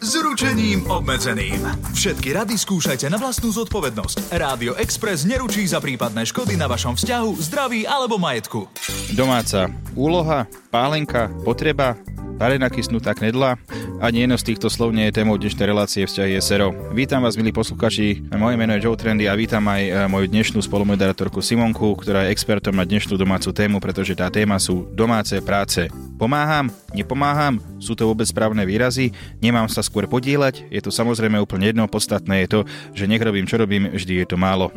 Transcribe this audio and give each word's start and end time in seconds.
s 0.00 0.12
ručením 0.20 0.84
obmedzeným. 0.90 1.64
Všetky 1.96 2.36
rady 2.36 2.60
skúšajte 2.60 3.08
na 3.08 3.16
vlastnú 3.16 3.48
zodpovednosť. 3.52 4.36
Rádio 4.36 4.76
Express 4.76 5.24
neručí 5.24 5.64
za 5.64 5.80
prípadné 5.80 6.28
škody 6.28 6.56
na 6.60 6.68
vašom 6.68 6.96
vzťahu, 7.00 7.30
zdraví 7.40 7.88
alebo 7.88 8.20
majetku. 8.20 8.68
Domáca 9.16 9.72
úloha, 9.96 10.44
pálenka, 10.68 11.32
potreba, 11.44 11.96
varená 12.36 12.68
kysnutá 12.68 13.16
knedla. 13.16 13.56
Ani 13.96 14.28
jedno 14.28 14.36
z 14.36 14.52
týchto 14.52 14.68
slov 14.68 14.92
nie 14.92 15.08
je 15.08 15.16
témou 15.16 15.40
dnešnej 15.40 15.72
relácie 15.72 16.04
vzťahy 16.04 16.36
SRO. 16.44 16.92
Vítam 16.92 17.24
vás, 17.24 17.40
milí 17.40 17.48
posluchači, 17.48 18.28
moje 18.36 18.60
meno 18.60 18.76
je 18.76 18.84
Joe 18.84 18.92
Trendy 18.92 19.24
a 19.24 19.32
vítam 19.32 19.64
aj 19.64 19.82
e, 19.88 19.90
moju 20.04 20.28
dnešnú 20.28 20.60
spolumoderatorku 20.60 21.40
Simonku, 21.40 21.96
ktorá 21.96 22.28
je 22.28 22.36
expertom 22.36 22.76
na 22.76 22.84
dnešnú 22.84 23.16
domácu 23.16 23.56
tému, 23.56 23.80
pretože 23.80 24.12
tá 24.12 24.28
téma 24.28 24.60
sú 24.60 24.84
domáce 24.92 25.40
práce. 25.40 25.88
Pomáham? 26.16 26.72
Nepomáham? 26.96 27.60
Sú 27.76 27.92
to 27.92 28.08
vôbec 28.08 28.24
správne 28.24 28.64
výrazy? 28.64 29.12
Nemám 29.44 29.68
sa 29.68 29.84
skôr 29.84 30.08
podieľať? 30.08 30.64
Je 30.72 30.80
to 30.80 30.88
samozrejme 30.88 31.36
úplne 31.36 31.68
jedno, 31.68 31.84
podstatné 31.84 32.44
je 32.44 32.48
to, 32.48 32.60
že 32.96 33.04
nech 33.04 33.20
robím, 33.20 33.44
čo 33.44 33.60
robím, 33.60 33.92
vždy 33.92 34.24
je 34.24 34.26
to 34.32 34.40
málo. 34.40 34.72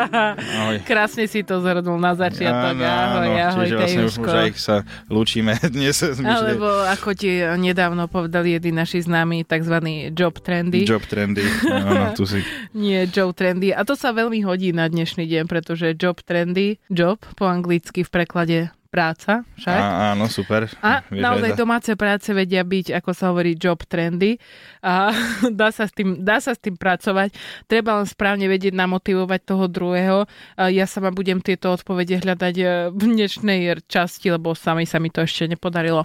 Krásne 0.90 1.26
si 1.26 1.42
to 1.42 1.58
zhrnul 1.58 1.98
na 1.98 2.14
začiatok. 2.14 2.78
ahoj, 2.78 3.34
ahoj, 3.34 3.66
čiže 3.66 3.76
vlastne 3.82 4.04
už, 4.06 4.14
už 4.22 4.30
aj 4.30 4.50
sa 4.54 4.76
lúčime 5.10 5.58
dnes. 5.74 6.06
Alebo 6.22 6.70
ako 6.86 7.18
ti 7.18 7.42
nedávno 7.42 8.06
povedali 8.06 8.54
jedni 8.54 8.70
naši 8.70 9.02
známi, 9.02 9.42
tzv. 9.42 9.74
job 10.14 10.38
trendy. 10.38 10.86
Job 10.86 11.02
trendy. 11.02 11.42
Áno, 11.66 12.14
tu 12.14 12.30
si. 12.30 12.46
Nie 12.78 13.10
job 13.10 13.34
trendy. 13.34 13.74
A 13.74 13.82
to 13.82 13.98
sa 13.98 14.14
veľmi 14.14 14.46
hodí 14.46 14.70
na 14.70 14.86
dnešný 14.86 15.26
deň, 15.26 15.44
pretože 15.50 15.98
job 15.98 16.22
trendy, 16.22 16.78
job 16.86 17.18
po 17.34 17.50
anglicky 17.50 18.06
v 18.06 18.10
preklade 18.14 18.58
práca, 18.90 19.46
však. 19.54 19.78
Á, 19.78 20.12
áno, 20.12 20.26
super. 20.26 20.66
A 20.82 21.06
Vieš 21.06 21.22
naozaj 21.22 21.50
aj 21.50 21.54
za- 21.54 21.60
domáce 21.62 21.90
práce 21.94 22.28
vedia 22.34 22.66
byť, 22.66 22.98
ako 22.98 23.10
sa 23.14 23.30
hovorí, 23.30 23.54
job 23.54 23.78
trendy. 23.86 24.36
A 24.82 25.14
dá 25.60 25.70
sa, 25.70 25.86
s 25.86 25.94
tým, 25.94 26.20
dá 26.20 26.42
sa 26.42 26.52
s 26.52 26.60
tým 26.60 26.74
pracovať. 26.74 27.30
Treba 27.70 28.02
len 28.02 28.06
správne 28.10 28.50
vedieť 28.50 28.74
namotivovať 28.74 29.40
toho 29.46 29.64
druhého. 29.70 30.18
A 30.58 30.68
ja 30.68 30.84
sama 30.90 31.14
budem 31.14 31.38
tieto 31.38 31.70
odpovede 31.70 32.18
hľadať 32.20 32.54
e, 32.58 32.64
v 32.90 33.02
dnešnej 33.14 33.86
časti, 33.86 34.28
lebo 34.28 34.58
sami 34.58 34.84
sa 34.84 34.98
mi 34.98 35.08
to 35.08 35.22
ešte 35.22 35.46
nepodarilo. 35.46 36.04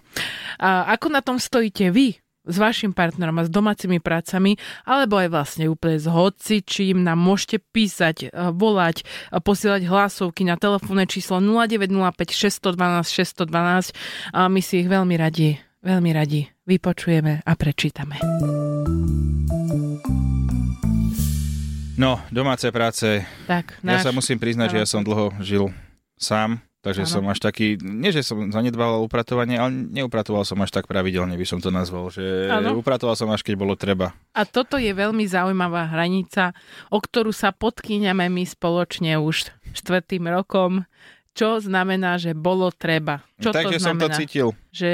A 0.62 0.94
ako 0.94 1.10
na 1.10 1.26
tom 1.26 1.42
stojíte 1.42 1.90
vy? 1.90 2.25
S 2.46 2.56
vašim 2.58 2.94
partnerom 2.94 3.42
a 3.42 3.46
s 3.46 3.52
domácimi 3.52 4.00
prácami, 4.00 4.58
alebo 4.86 5.18
aj 5.18 5.30
vlastne 5.34 5.66
úplne 5.68 5.98
s 5.98 6.08
hocičím 6.08 7.02
nám 7.02 7.20
môžete 7.20 7.62
písať, 7.62 8.16
e, 8.26 8.54
volať, 8.54 9.04
a 9.34 9.42
posielať 9.42 9.90
hlasovky 9.90 10.46
na 10.46 10.56
telefónne 10.56 11.10
číslo 11.10 11.42
0905 11.42 12.32
612 12.32 13.06
612 13.10 13.92
a 14.34 14.48
my 14.48 14.62
si 14.62 14.86
ich 14.86 14.90
veľmi 14.90 15.16
radi, 15.18 15.58
veľmi 15.82 16.12
radi 16.14 16.48
vypočujeme 16.66 17.46
a 17.46 17.52
prečítame. 17.54 18.18
No, 21.96 22.20
domáce 22.28 22.68
práce. 22.76 23.24
Tak, 23.48 23.80
Ja 23.80 23.96
náš... 23.98 24.04
sa 24.04 24.12
musím 24.12 24.36
priznať, 24.36 24.76
že 24.76 24.80
ja 24.84 24.88
som 24.88 25.00
dlho 25.00 25.32
žil 25.40 25.72
sám, 26.20 26.60
takže 26.86 27.10
Áno. 27.10 27.14
som 27.18 27.24
až 27.26 27.42
taký, 27.42 27.82
nie 27.82 28.14
že 28.14 28.22
som 28.22 28.54
zanedbával 28.54 29.02
upratovanie, 29.02 29.58
ale 29.58 29.74
neupratoval 29.74 30.46
som 30.46 30.62
až 30.62 30.70
tak 30.70 30.86
pravidelne, 30.86 31.34
by 31.34 31.46
som 31.50 31.58
to 31.58 31.74
nazval, 31.74 32.14
že 32.14 32.22
Áno. 32.46 32.78
upratoval 32.78 33.18
som 33.18 33.34
až 33.34 33.42
keď 33.42 33.58
bolo 33.58 33.74
treba. 33.74 34.14
A 34.38 34.46
toto 34.46 34.78
je 34.78 34.94
veľmi 34.94 35.26
zaujímavá 35.26 35.90
hranica, 35.90 36.54
o 36.94 37.02
ktorú 37.02 37.34
sa 37.34 37.50
podkýňame 37.50 38.30
my 38.30 38.46
spoločne 38.46 39.18
už 39.18 39.50
štvrtým 39.74 40.30
rokom. 40.30 40.86
Čo 41.36 41.60
znamená, 41.60 42.16
že 42.16 42.32
bolo 42.32 42.72
treba? 42.72 43.26
Čo 43.42 43.52
takže 43.52 43.82
to 43.82 43.84
som 43.92 43.98
to 44.00 44.08
znamená? 44.08 44.16
cítil. 44.16 44.48
Že 44.72 44.92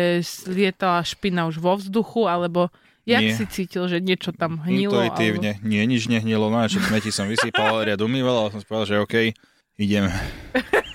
lietala 0.50 1.06
špina 1.06 1.46
už 1.46 1.62
vo 1.62 1.78
vzduchu, 1.78 2.25
alebo 2.25 2.74
jak 3.06 3.22
Nie. 3.22 3.38
si 3.38 3.46
cítil, 3.46 3.85
že 3.85 4.01
niečo 4.01 4.34
tam 4.34 4.57
hnilo? 4.63 4.96
Alebo... 4.96 5.13
Intuitívne. 5.13 5.62
Nie, 5.62 5.85
nič 5.85 6.09
nehnilo, 6.09 6.50
no 6.50 6.57
a 6.63 6.66
čo 6.66 6.81
smeti 6.81 7.13
som 7.13 7.30
vysypal, 7.30 7.85
riad 7.85 8.01
umýval 8.01 8.50
a 8.50 8.53
som 8.53 8.63
povedal, 8.66 8.88
že 8.90 8.96
OK, 8.97 9.16
ideme. 9.78 10.09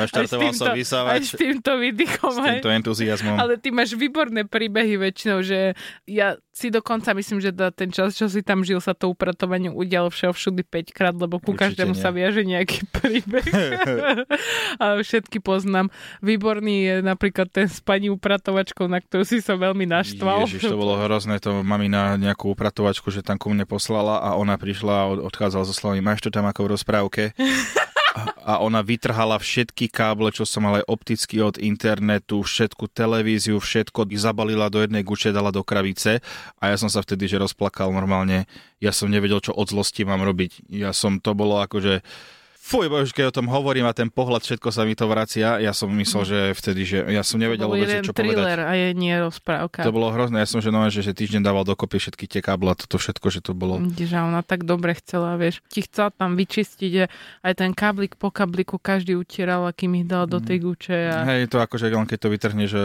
Naštartoval 0.00 0.52
som 0.52 0.66
Aj 0.66 0.76
vysávač 0.76 1.22
s 1.26 1.34
týmto 1.34 1.72
výdychom. 1.74 2.32
s 2.32 2.38
týmto 2.40 2.68
entuziasmom. 2.68 3.36
Ale 3.36 3.56
ty 3.56 3.68
máš 3.68 3.92
výborné 3.92 4.44
príbehy 4.44 4.96
väčšinou, 4.96 5.40
že 5.40 5.76
ja 6.04 6.34
si 6.50 6.68
dokonca 6.68 7.12
myslím, 7.12 7.38
že 7.38 7.50
za 7.50 7.70
ten 7.70 7.88
čas, 7.88 8.12
čo 8.12 8.26
si 8.26 8.40
tam 8.40 8.60
žil, 8.60 8.78
sa 8.78 8.92
to 8.92 9.08
upratovanie 9.08 9.68
udialo 9.68 10.08
všeho 10.08 10.30
všudy 10.30 10.62
5 10.62 10.92
krát, 10.92 11.14
lebo 11.14 11.36
ku 11.36 11.50
Určite 11.50 11.72
každému 11.78 11.94
nie. 11.94 12.00
sa 12.00 12.10
viaže 12.10 12.42
nejaký 12.42 12.80
príbeh. 12.96 13.46
a 14.82 14.98
všetky 14.98 15.38
poznám. 15.38 15.88
Výborný 16.20 16.76
je 16.82 16.94
napríklad 17.00 17.48
ten 17.48 17.64
s 17.64 17.80
pani 17.80 18.08
upratovačkou, 18.08 18.86
na 18.86 18.98
ktorú 18.98 19.22
si 19.22 19.38
sa 19.38 19.54
veľmi 19.54 19.86
naštval. 19.86 20.44
Ježiš, 20.44 20.66
to 20.66 20.76
bolo 20.76 20.96
hrozné, 20.96 21.38
to 21.38 21.60
mami 21.60 21.86
na 21.86 22.14
nejakú 22.14 22.50
upratovačku, 22.50 23.08
že 23.08 23.20
tam 23.20 23.36
ku 23.36 23.48
mne 23.48 23.64
poslala 23.64 24.20
a 24.20 24.34
ona 24.34 24.54
prišla 24.54 24.94
a 24.94 25.08
od- 25.08 25.22
odchádzala 25.24 25.64
so 25.64 25.72
slovami, 25.72 26.00
máš 26.00 26.20
to 26.20 26.30
tam 26.30 26.44
ako 26.44 26.60
v 26.62 26.70
rozprávke? 26.70 27.22
A- 28.16 28.58
ona 28.58 28.82
vytrhala 28.82 29.38
všetky 29.38 29.86
káble, 29.86 30.34
čo 30.34 30.42
som 30.42 30.66
mal 30.66 30.82
aj 30.82 30.88
opticky 30.90 31.38
od 31.38 31.56
internetu, 31.60 32.42
všetku 32.42 32.90
televíziu, 32.90 33.56
všetko 33.62 34.10
zabalila 34.18 34.66
do 34.66 34.82
jednej 34.82 35.06
guče, 35.06 35.30
dala 35.30 35.54
do 35.54 35.62
krabice 35.62 36.18
a 36.58 36.62
ja 36.72 36.76
som 36.76 36.90
sa 36.90 37.00
vtedy 37.00 37.30
že 37.30 37.38
rozplakal 37.38 37.94
normálne. 37.94 38.50
Ja 38.82 38.90
som 38.90 39.12
nevedel, 39.12 39.38
čo 39.38 39.54
od 39.54 39.70
zlosti 39.70 40.02
mám 40.02 40.24
robiť. 40.26 40.66
Ja 40.72 40.90
som, 40.90 41.22
to 41.22 41.36
bolo 41.36 41.62
akože 41.62 42.02
Fuj, 42.70 42.86
bože, 42.86 43.10
keď 43.10 43.34
o 43.34 43.36
tom 43.42 43.50
hovorím 43.50 43.82
a 43.82 43.90
ten 43.90 44.06
pohľad, 44.06 44.46
všetko 44.46 44.70
sa 44.70 44.86
mi 44.86 44.94
to 44.94 45.10
vracia. 45.10 45.58
Ja 45.58 45.74
som 45.74 45.90
myslel, 45.90 46.22
že 46.22 46.38
vtedy, 46.54 46.86
že 46.86 47.02
ja 47.02 47.26
som 47.26 47.42
nevedel 47.42 47.66
vôbec, 47.66 47.98
čo 48.06 48.14
povedať. 48.14 48.30
thriller 48.30 48.58
a 48.62 48.72
je 48.78 48.88
nie 48.94 49.10
rozprávka. 49.18 49.82
To 49.82 49.90
bolo 49.90 50.14
hrozné, 50.14 50.38
ja 50.38 50.46
som 50.46 50.62
že, 50.62 50.70
no, 50.70 50.86
že, 50.86 51.02
že 51.02 51.10
týždeň 51.10 51.42
dával 51.42 51.66
dokopy 51.66 51.98
všetky 51.98 52.30
tie 52.30 52.38
káble 52.38 52.70
a 52.70 52.78
toto 52.78 52.94
všetko, 52.94 53.26
že 53.26 53.42
to 53.42 53.58
bolo... 53.58 53.82
Vidíš, 53.82 54.14
a 54.14 54.22
ona 54.22 54.46
tak 54.46 54.62
dobre 54.62 54.94
chcela, 55.02 55.34
vieš. 55.34 55.66
Ti 55.66 55.82
chcela 55.82 56.14
tam 56.14 56.38
vyčistiť 56.38 56.92
a 57.02 57.04
aj 57.42 57.52
ten 57.58 57.74
káblik 57.74 58.14
po 58.14 58.30
kábliku 58.30 58.78
každý 58.78 59.18
utieral, 59.18 59.66
akým 59.66 59.98
ich 59.98 60.06
dal 60.06 60.30
do 60.30 60.38
tej 60.38 60.62
guče. 60.62 61.10
A... 61.10 61.26
Hej, 61.26 61.50
to 61.50 61.58
akože 61.58 61.90
len 61.90 62.06
keď 62.06 62.18
to 62.22 62.28
vytrhne, 62.30 62.64
že 62.70 62.82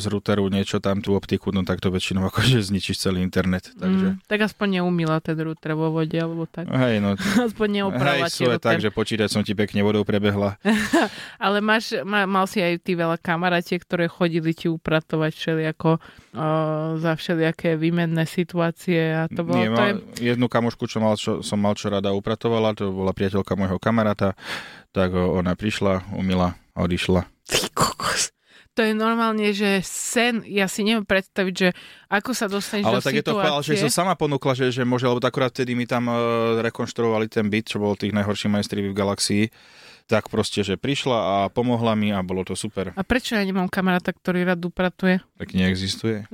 z 0.00 0.04
routeru 0.08 0.48
niečo 0.48 0.80
tam 0.80 1.04
tú 1.04 1.12
optiku, 1.12 1.52
no 1.52 1.60
tak 1.68 1.84
to 1.84 1.92
väčšinou 1.92 2.24
akože 2.32 2.64
zničíš 2.72 2.96
celý 2.96 3.20
internet. 3.20 3.68
Takže... 3.76 4.16
Mm, 4.16 4.24
tak 4.24 4.48
aspoň 4.48 4.80
neumila 4.80 5.20
ten 5.20 5.36
router 5.36 5.76
vo 5.76 5.92
vode, 5.92 6.16
alebo 6.16 6.48
tak. 6.48 6.72
Hej, 6.72 7.04
no, 7.04 7.20
Aspoň 7.52 7.68
neoprala 7.84 8.24
hej, 8.24 8.32
sú 8.32 8.48
tak, 8.56 8.80
že 8.80 8.88
počítať 9.10 9.26
som 9.26 9.42
ti 9.42 9.58
pekne 9.58 9.82
vodou 9.82 10.06
prebehla. 10.06 10.54
Ale 11.42 11.58
máš, 11.58 11.98
ma, 12.06 12.30
mal 12.30 12.46
si 12.46 12.62
aj 12.62 12.78
ty 12.86 12.94
veľa 12.94 13.18
kamarátiek, 13.18 13.82
ktoré 13.82 14.06
chodili 14.06 14.54
ti 14.54 14.70
upratovať 14.70 15.34
všelijako 15.34 15.98
o, 15.98 16.00
za 16.94 17.18
všelijaké 17.18 17.74
výmenné 17.74 18.22
situácie 18.22 19.10
a 19.10 19.26
to 19.26 19.42
bolo... 19.42 19.58
Nie, 19.58 19.74
to 19.74 19.82
je, 19.82 19.94
jednu 20.30 20.46
kamošku, 20.46 20.86
čo, 20.86 21.02
mal, 21.02 21.18
čo 21.18 21.42
som 21.42 21.58
mal, 21.58 21.74
čo 21.74 21.90
rada 21.90 22.14
upratovala, 22.14 22.78
to 22.78 22.94
bola 22.94 23.10
priateľka 23.10 23.58
môjho 23.58 23.82
kamaráta, 23.82 24.38
tak 24.94 25.10
ona 25.10 25.58
prišla, 25.58 26.14
umila 26.14 26.54
a 26.78 26.86
odišla. 26.86 27.26
Ty 27.50 27.66
kokos. 27.74 28.09
To 28.80 28.88
je 28.88 28.96
normálne, 28.96 29.52
že 29.52 29.84
sen, 29.84 30.40
ja 30.48 30.64
si 30.64 30.80
neviem 30.80 31.04
predstaviť, 31.04 31.52
že 31.52 31.68
ako 32.08 32.32
sa 32.32 32.48
dostaneš 32.48 32.88
Ale 32.88 32.96
do 32.96 33.04
tak 33.04 33.12
je 33.20 33.24
to 33.28 33.36
povedal, 33.36 33.60
že 33.60 33.76
sa 33.76 33.92
sama 33.92 34.16
ponúkla, 34.16 34.56
že, 34.56 34.72
že 34.72 34.88
môže, 34.88 35.04
lebo 35.04 35.20
akurát 35.20 35.52
vtedy 35.52 35.76
mi 35.76 35.84
tam 35.84 36.08
uh, 36.08 36.56
rekonštruovali 36.64 37.28
ten 37.28 37.52
byt, 37.52 37.76
čo 37.76 37.76
bol 37.76 37.92
tých 37.92 38.16
najhorších 38.16 38.48
majstri 38.48 38.88
v 38.88 38.96
galaxii. 38.96 39.44
Tak 40.10 40.26
proste, 40.26 40.66
že 40.66 40.74
prišla 40.74 41.14
a 41.14 41.34
pomohla 41.46 41.94
mi 41.94 42.10
a 42.10 42.18
bolo 42.26 42.42
to 42.42 42.58
super. 42.58 42.90
A 42.98 43.02
prečo 43.06 43.38
ja 43.38 43.46
nemám 43.46 43.70
kamaráta, 43.70 44.10
ktorý 44.10 44.42
rád 44.42 44.58
upratuje? 44.66 45.22
Tak 45.38 45.54
neexistuje. 45.54 46.26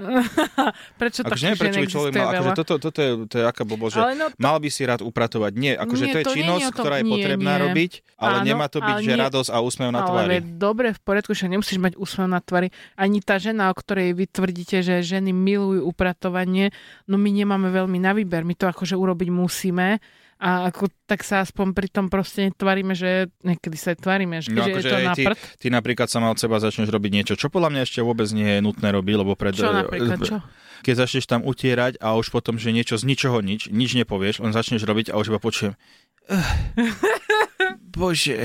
prečo 1.00 1.20
akože 1.20 1.44
tak, 1.44 1.44
nie, 1.44 1.52
prečo 1.60 1.80
by 1.84 1.88
človek 1.92 2.12
mal, 2.16 2.28
akože 2.32 2.52
toto, 2.56 2.74
toto 2.80 2.98
je, 3.04 3.10
to 3.28 3.34
je 3.36 3.44
aká 3.44 3.68
blbosť, 3.68 3.92
že 3.92 4.00
no 4.16 4.26
to... 4.32 4.36
mal 4.40 4.56
by 4.56 4.68
si 4.72 4.82
rád 4.88 5.04
upratovať. 5.04 5.52
Nie, 5.60 5.76
akože 5.76 6.04
Nie, 6.08 6.12
to 6.16 6.18
je 6.18 6.24
to 6.24 6.32
nie 6.32 6.36
činnosť, 6.40 6.66
tom- 6.72 6.76
ktorá 6.80 6.94
je 6.96 7.04
nie, 7.04 7.12
potrebná 7.12 7.52
nie. 7.52 7.62
robiť, 7.68 7.92
ale 8.16 8.36
Áno, 8.40 8.46
nemá 8.48 8.66
to 8.72 8.78
byť, 8.80 8.96
ale 8.96 9.04
že 9.04 9.12
nie- 9.12 9.22
radosť 9.28 9.50
a 9.52 9.58
úsmev 9.60 9.90
na 9.92 10.00
Ale 10.00 10.08
tvári. 10.08 10.28
veď 10.32 10.44
dobre, 10.56 10.86
v 10.96 11.00
poriadku, 11.04 11.32
že 11.36 11.44
nemusíš 11.52 11.76
mať 11.76 11.92
úsmev 12.00 12.28
na 12.32 12.40
tvári. 12.40 12.72
Ani 12.96 13.20
tá 13.20 13.36
žena, 13.36 13.68
o 13.68 13.74
ktorej 13.76 14.16
vy 14.16 14.24
tvrdíte, 14.24 14.80
že 14.80 15.04
ženy 15.04 15.36
milujú 15.36 15.84
upratovanie, 15.84 16.72
no 17.04 17.20
my 17.20 17.28
nemáme 17.28 17.68
veľmi 17.68 18.00
na 18.00 18.16
výber. 18.16 18.40
My 18.48 18.56
to 18.56 18.72
akože 18.72 18.96
urobiť 18.96 19.28
musíme 19.28 20.00
a 20.36 20.68
ako, 20.68 20.92
tak 21.04 21.24
sa 21.24 21.40
aspoň 21.40 21.72
pri 21.72 21.88
tom 21.88 22.06
proste 22.06 22.44
netvárime, 22.46 22.92
že 22.92 23.32
niekedy 23.40 23.76
sa 23.76 23.96
aj 23.96 23.98
tvárime, 23.98 24.36
že, 24.38 24.52
No 24.52 24.62
že 24.62 24.68
je 24.68 24.74
akože 24.74 24.88
to 24.88 24.96
na 25.00 25.14
ty, 25.14 25.22
prd. 25.24 25.38
ty 25.56 25.66
napríklad 25.72 26.08
sama 26.08 26.28
od 26.28 26.36
seba 26.36 26.60
začneš 26.60 26.88
robiť 26.88 27.10
niečo, 27.10 27.34
čo 27.34 27.48
podľa 27.48 27.72
mňa 27.72 27.80
ešte 27.82 28.00
vôbec 28.00 28.28
nie 28.30 28.46
je 28.46 28.60
nutné 28.60 28.88
robiť, 28.90 29.14
lebo 29.16 29.32
pred... 29.32 29.52
Čo 29.52 29.72
napríklad, 29.72 30.18
čo? 30.20 30.36
Keď 30.84 30.94
začneš 30.94 31.24
tam 31.24 31.40
utierať 31.40 31.96
a 31.98 32.14
už 32.14 32.28
potom, 32.28 32.60
že 32.60 32.68
niečo 32.68 33.00
z 33.00 33.08
ničoho 33.08 33.40
nič, 33.40 33.72
nič 33.72 33.96
nepovieš, 33.96 34.44
len 34.44 34.52
začneš 34.52 34.84
robiť 34.84 35.08
a 35.08 35.16
už 35.16 35.32
iba 35.32 35.40
počujem. 35.40 35.72
"Ugh, 36.28 36.48
Bože, 37.96 38.44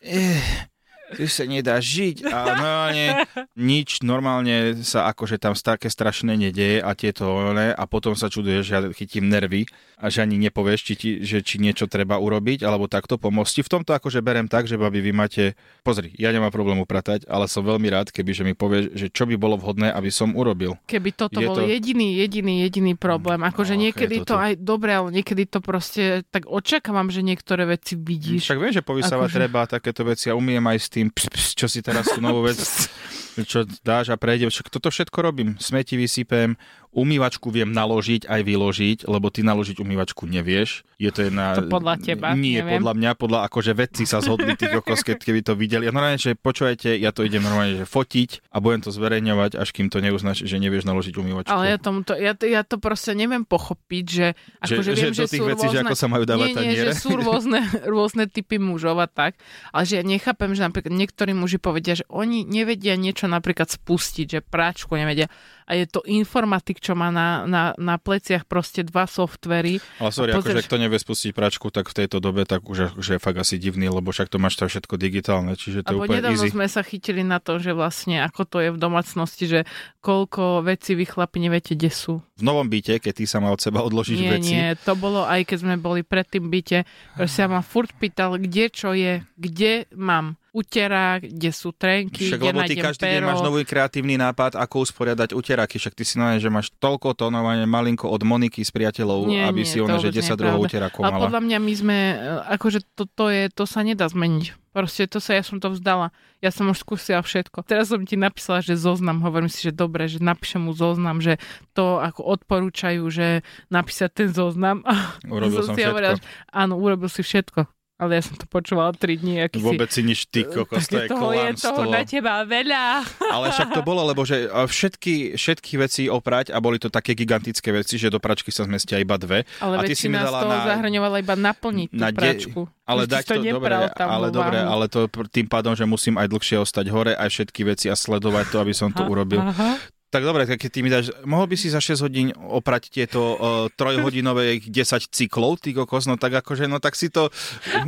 eh, 0.00 0.70
tu 1.12 1.24
sa 1.26 1.44
nedá 1.44 1.76
žiť 1.76 2.24
a 2.24 2.36
normálne 2.46 3.04
nič 3.52 4.00
normálne 4.02 4.56
sa 4.80 5.06
akože 5.06 5.36
tam 5.36 5.52
také 5.52 5.86
strašné 5.86 6.34
nedeje 6.34 6.78
a 6.78 6.92
tieto 6.92 7.28
one 7.28 7.70
a 7.70 7.82
potom 7.84 8.12
sa 8.12 8.26
čuduješ, 8.26 8.62
že 8.62 8.72
ja 8.72 8.80
chytím 8.90 9.26
nervy 9.26 9.68
a 9.96 10.08
že 10.08 10.20
ani 10.20 10.36
nepovieš, 10.40 10.80
či, 10.82 10.94
ti, 10.94 11.10
že 11.22 11.40
či 11.40 11.56
niečo 11.56 11.86
treba 11.86 12.18
urobiť 12.18 12.62
alebo 12.62 12.86
takto 12.86 13.16
pomôcť. 13.16 13.62
V 13.62 13.70
tomto 13.70 13.92
akože 13.92 14.18
berem 14.18 14.46
tak, 14.46 14.66
že 14.66 14.74
babi, 14.74 14.98
vy 14.98 15.12
máte, 15.12 15.54
pozri, 15.80 16.10
ja 16.16 16.28
nemám 16.28 16.50
problém 16.50 16.76
upratať, 16.76 17.24
ale 17.26 17.46
som 17.46 17.62
veľmi 17.62 17.86
rád, 17.86 18.10
keby 18.10 18.30
že 18.32 18.42
mi 18.42 18.52
povieš, 18.52 18.84
že 18.92 19.06
čo 19.08 19.24
by 19.24 19.36
bolo 19.36 19.54
vhodné, 19.54 19.88
aby 19.88 20.10
som 20.10 20.34
urobil. 20.34 20.74
Keby 20.84 21.10
toto 21.12 21.38
Je 21.38 21.46
bol 21.46 21.56
to- 21.56 21.68
jediný, 21.68 22.18
jediný, 22.18 22.62
jediný 22.62 22.92
problém. 22.94 23.42
Akože 23.42 23.72
No, 23.72 23.80
niekedy 23.80 24.20
je 24.20 24.26
to 24.26 24.36
aj 24.36 24.52
dobre, 24.58 24.90
ale 24.90 25.08
niekedy 25.12 25.46
to 25.46 25.58
proste 25.58 26.26
tak 26.28 26.44
očakávam, 26.44 27.08
že 27.08 27.22
niektoré 27.22 27.64
veci 27.64 27.94
vidíš. 27.94 28.42
Však 28.44 28.58
viem, 28.58 28.74
že 28.74 28.82
povysávať 28.82 29.28
Akože- 29.28 29.38
treba 29.38 29.60
takéto 29.64 30.02
veci 30.02 30.28
a 30.28 30.34
umiem 30.34 30.60
aj 30.66 30.78
s 30.78 30.88
tým, 30.88 31.01
ps, 31.10 31.26
ps, 31.32 31.46
čo 31.56 31.66
si 31.66 31.80
teraz 31.82 32.06
tú 32.12 32.20
novú 32.20 32.44
vec, 32.46 32.60
čo 33.48 33.64
dáš 33.80 34.12
a 34.12 34.16
prejde. 34.20 34.52
Však 34.52 34.68
toto 34.68 34.92
všetko 34.92 35.18
robím. 35.24 35.56
Smeti 35.56 35.96
vysypem, 35.96 36.60
umývačku 36.92 37.48
viem 37.48 37.72
naložiť 37.72 38.28
aj 38.28 38.40
vyložiť, 38.44 38.98
lebo 39.08 39.32
ty 39.32 39.40
naložiť 39.40 39.80
umývačku 39.80 40.28
nevieš. 40.28 40.84
Je 41.00 41.08
to 41.08 41.24
jedna... 41.26 41.56
To 41.56 41.66
podľa 41.66 41.98
teba, 41.98 42.36
Nie, 42.36 42.60
neviem. 42.60 42.78
podľa 42.78 42.92
mňa, 42.94 43.10
podľa 43.16 43.40
akože 43.48 43.72
vedci 43.72 44.04
sa 44.04 44.20
zhodli, 44.20 44.54
tí 44.54 44.68
kokos, 44.68 45.00
keď 45.00 45.18
keby 45.18 45.40
to 45.40 45.56
videli. 45.56 45.88
A 45.88 45.90
normálne, 45.90 46.20
že 46.20 46.36
počúvajte, 46.36 46.94
ja 46.94 47.10
to 47.10 47.24
idem 47.24 47.42
normálne, 47.42 47.80
že 47.80 47.88
fotiť 47.88 48.52
a 48.52 48.60
budem 48.60 48.84
to 48.84 48.92
zverejňovať, 48.92 49.56
až 49.56 49.68
kým 49.72 49.88
to 49.88 50.04
neuznáš, 50.04 50.44
že 50.44 50.56
nevieš 50.60 50.84
naložiť 50.84 51.16
umývačku. 51.16 51.50
Ale 51.50 51.74
ja, 51.74 51.78
tomu 51.80 52.04
to, 52.04 52.12
ja, 52.14 52.36
to, 52.36 52.44
ja 52.44 52.62
to 52.62 52.76
proste 52.76 53.16
neviem 53.16 53.42
pochopiť, 53.48 54.04
že, 54.04 54.28
že, 54.62 54.74
akože 54.76 54.90
že, 54.92 55.00
viem, 55.00 55.12
do 55.16 55.16
že 55.16 55.24
tých 55.32 55.40
sú 55.40 55.48
vecí, 55.48 55.66
rôzne... 55.66 55.74
že 55.74 55.82
ako 55.82 55.96
sa 55.96 56.06
majú 56.12 56.24
dávať 56.28 56.46
nie, 56.46 56.54
nie, 56.54 56.58
taniere. 56.60 56.86
že 56.92 56.92
sú 57.00 57.10
rôzne, 57.24 57.60
rôzne 57.88 58.24
typy 58.28 58.60
mužov 58.60 59.00
a 59.00 59.08
tak, 59.08 59.40
ale 59.72 59.82
že 59.88 59.98
ja 59.98 60.04
nechápem, 60.04 60.52
že 60.52 60.60
napríklad 60.62 60.92
niektorí 60.92 61.32
muži 61.32 61.56
povedia, 61.56 61.96
že 61.96 62.04
oni 62.12 62.44
nevedia 62.44 62.94
niečo 63.00 63.21
napríklad 63.30 63.68
spustiť, 63.70 64.26
že 64.26 64.40
práčku 64.40 64.94
nevedia 64.94 65.30
a 65.66 65.70
je 65.78 65.84
to 65.88 66.00
informatik, 66.04 66.78
čo 66.78 66.92
má 66.92 67.08
na, 67.08 67.44
na, 67.46 67.72
na 67.78 67.96
pleciach 67.96 68.44
proste 68.44 68.82
dva 68.86 69.06
softvery. 69.06 69.78
Ale 70.02 70.10
sorry, 70.10 70.30
akože 70.34 70.42
pozrieš- 70.42 70.68
kto 70.68 70.76
nevie 70.78 70.98
spustiť 70.98 71.30
pračku, 71.32 71.70
tak 71.70 71.90
v 71.90 72.04
tejto 72.04 72.18
dobe 72.18 72.44
tak 72.44 72.66
už 72.66 72.98
že 72.98 73.16
je 73.16 73.20
fakt 73.22 73.38
asi 73.38 73.56
divný, 73.56 73.88
lebo 73.88 74.10
však 74.10 74.28
to 74.28 74.36
máš 74.42 74.58
tam 74.58 74.68
všetko 74.68 74.94
digitálne, 74.98 75.54
čiže 75.54 75.86
to 75.86 75.94
je 75.94 75.98
úplne 76.02 76.18
nedávno 76.22 76.44
easy. 76.44 76.54
sme 76.54 76.66
sa 76.68 76.82
chytili 76.82 77.22
na 77.22 77.38
to, 77.38 77.56
že 77.62 77.72
vlastne 77.72 78.20
ako 78.22 78.42
to 78.46 78.56
je 78.60 78.70
v 78.74 78.78
domácnosti, 78.78 79.44
že 79.46 79.60
koľko 80.02 80.66
vecí 80.66 80.98
vy 80.98 81.06
chlapi 81.06 81.38
neviete, 81.38 81.78
kde 81.78 81.90
sú. 81.90 82.14
V 82.36 82.42
novom 82.42 82.66
byte, 82.66 82.98
keď 82.98 83.12
ty 83.22 83.24
sa 83.24 83.38
mal 83.38 83.54
od 83.54 83.62
seba 83.62 83.86
odložiť 83.86 84.18
Nie, 84.18 84.30
veci, 84.34 84.52
nie, 84.54 84.68
to 84.82 84.98
bolo 84.98 85.22
aj 85.22 85.46
keď 85.46 85.58
sme 85.62 85.74
boli 85.78 86.02
pred 86.02 86.26
tým 86.26 86.50
byte, 86.50 86.82
že 87.18 87.26
sa 87.30 87.46
ma 87.46 87.62
furt 87.62 87.94
pýtal, 87.96 88.34
kde 88.36 88.64
čo 88.72 88.90
je, 88.92 89.22
kde 89.38 89.86
mám 89.94 90.34
uterák, 90.52 91.24
kde 91.32 91.48
sú 91.48 91.72
trenky, 91.72 92.28
však 92.28 92.40
kde 92.44 92.48
lebo 92.52 92.60
ty 92.68 92.76
každý 92.76 93.02
deň 93.08 93.20
pero. 93.24 93.28
máš 93.32 93.40
nový 93.40 93.64
kreatívny 93.64 94.20
nápad, 94.20 94.60
ako 94.60 94.84
usporiadať 94.84 95.32
uteráky, 95.52 95.76
však 95.76 95.92
ty 95.92 96.02
si 96.08 96.16
normálne, 96.16 96.40
že 96.40 96.48
máš 96.48 96.72
toľko 96.80 97.12
to 97.12 97.28
normálne 97.28 97.68
malinko 97.68 98.08
od 98.08 98.24
Moniky 98.24 98.64
s 98.64 98.72
priateľov, 98.72 99.28
Nie, 99.28 99.44
aby 99.44 99.62
nie, 99.62 99.68
si 99.68 99.76
ona, 99.78 100.00
že 100.00 100.08
vôbec 100.08 100.16
nie 100.16 100.24
10 100.24 100.32
je 100.32 100.38
druhov 100.40 100.58
pravda. 100.58 100.68
uterákov 100.72 101.00
Ale 101.04 101.12
mala. 101.12 101.24
podľa 101.28 101.40
mňa 101.44 101.58
my 101.60 101.72
sme, 101.76 101.96
e, 101.96 102.16
akože 102.56 102.78
to, 102.96 103.04
to, 103.04 103.24
je, 103.28 103.42
to 103.52 103.64
sa 103.68 103.80
nedá 103.84 104.08
zmeniť. 104.08 104.44
Proste 104.72 105.04
to 105.04 105.20
sa, 105.20 105.36
ja 105.36 105.44
som 105.44 105.60
to 105.60 105.68
vzdala. 105.68 106.16
Ja 106.40 106.48
som 106.48 106.72
už 106.72 106.80
skúsila 106.80 107.20
všetko. 107.20 107.60
Teraz 107.68 107.92
som 107.92 108.08
ti 108.08 108.16
napísala, 108.16 108.64
že 108.64 108.72
zoznam, 108.72 109.20
hovorím 109.20 109.52
si, 109.52 109.60
že 109.68 109.76
dobre, 109.76 110.08
že 110.08 110.24
napíšem 110.24 110.64
mu 110.64 110.72
zoznam, 110.72 111.20
že 111.20 111.36
to 111.76 112.00
ako 112.00 112.24
odporúčajú, 112.40 113.04
že 113.12 113.44
napísať 113.68 114.10
ten 114.16 114.28
zoznam. 114.32 114.80
Urobil 115.28 115.60
som 115.60 115.76
hovorila, 115.76 116.16
všetko. 116.16 116.24
že 116.24 116.48
áno, 116.48 116.74
urobil 116.80 117.12
si 117.12 117.20
všetko. 117.20 117.68
Ale 118.02 118.18
ja 118.18 118.22
som 118.26 118.34
to 118.34 118.50
počúvala 118.50 118.90
3 118.90 119.22
dní. 119.22 119.46
Aký 119.46 119.62
Vôbec 119.62 119.86
si 119.94 120.02
nič, 120.02 120.26
ty 120.26 120.42
kokos, 120.42 120.90
to 120.90 120.98
je 120.98 121.06
toho 121.06 121.30
je 121.30 121.54
toho 121.54 121.86
na 121.86 122.02
teba 122.02 122.42
veľa. 122.42 123.06
Ale 123.38 123.54
však 123.54 123.78
to 123.78 123.86
bolo, 123.86 124.02
lebo 124.02 124.26
že 124.26 124.50
všetky, 124.50 125.38
všetky 125.38 125.78
veci 125.78 126.02
oprať 126.10 126.50
a 126.50 126.58
boli 126.58 126.82
to 126.82 126.90
také 126.90 127.14
gigantické 127.14 127.70
veci, 127.70 128.02
že 128.02 128.10
do 128.10 128.18
pračky 128.18 128.50
sa 128.50 128.66
zmestia 128.66 128.98
iba 128.98 129.14
dve. 129.14 129.46
Ale 129.62 129.78
a 129.78 129.80
ty 129.86 129.94
si 129.94 130.10
mi 130.10 130.18
väčšina 130.18 130.18
z 130.18 130.26
dala 130.26 130.38
toho 130.42 130.50
na, 130.50 130.66
zahrňovala 130.74 131.16
iba 131.22 131.34
naplniť 131.38 131.88
tú 131.94 132.02
na 132.02 132.10
de- 132.10 132.18
pračku. 132.18 132.60
Ale 132.82 133.06
Už 133.06 133.14
dať 133.14 133.22
to, 133.22 133.34
dobre, 133.46 133.74
ale 133.94 134.26
dobre, 134.34 134.58
ale 134.58 134.84
to 134.90 135.06
tým 135.30 135.46
pádom, 135.46 135.78
že 135.78 135.86
musím 135.86 136.18
aj 136.18 136.26
dlhšie 136.26 136.58
ostať 136.58 136.90
hore, 136.90 137.14
aj 137.14 137.30
všetky 137.30 137.62
veci 137.62 137.86
a 137.86 137.94
sledovať 137.94 138.50
to, 138.50 138.56
aby 138.58 138.74
som 138.74 138.90
to 138.90 139.06
urobil. 139.06 139.38
Aha. 139.38 139.78
Tak 140.12 140.28
dobre, 140.28 140.44
tak 140.44 140.60
keď 140.60 140.68
ty 140.68 140.80
mi 140.84 140.92
dáš, 140.92 141.08
mohol 141.24 141.48
by 141.48 141.56
si 141.56 141.72
za 141.72 141.80
6 141.80 142.04
hodín 142.04 142.28
oprať 142.36 142.92
tieto 142.92 143.32
uh, 143.32 143.72
trojhodinové 143.72 144.60
10 144.60 144.68
cyklov, 145.08 145.56
ty 145.56 145.72
kokos, 145.72 146.04
no 146.04 146.20
tak 146.20 146.36
akože, 146.36 146.68
no 146.68 146.84
tak 146.84 147.00
si 147.00 147.08
to 147.08 147.32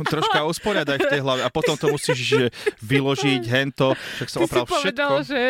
troška 0.09 0.41
usporiadaj 0.41 1.05
v 1.05 1.05
tej 1.05 1.21
hlave 1.21 1.45
a 1.45 1.53
potom 1.53 1.77
to 1.77 1.93
musíš 1.93 2.17
že, 2.17 2.43
vyložiť, 2.81 3.45
hento, 3.45 3.93
však 4.17 4.29
som 4.33 4.41
Ty 4.41 4.45
si, 4.49 4.49
opral 4.49 4.65
povedal, 4.65 5.11
všetko. 5.21 5.29
že, 5.29 5.41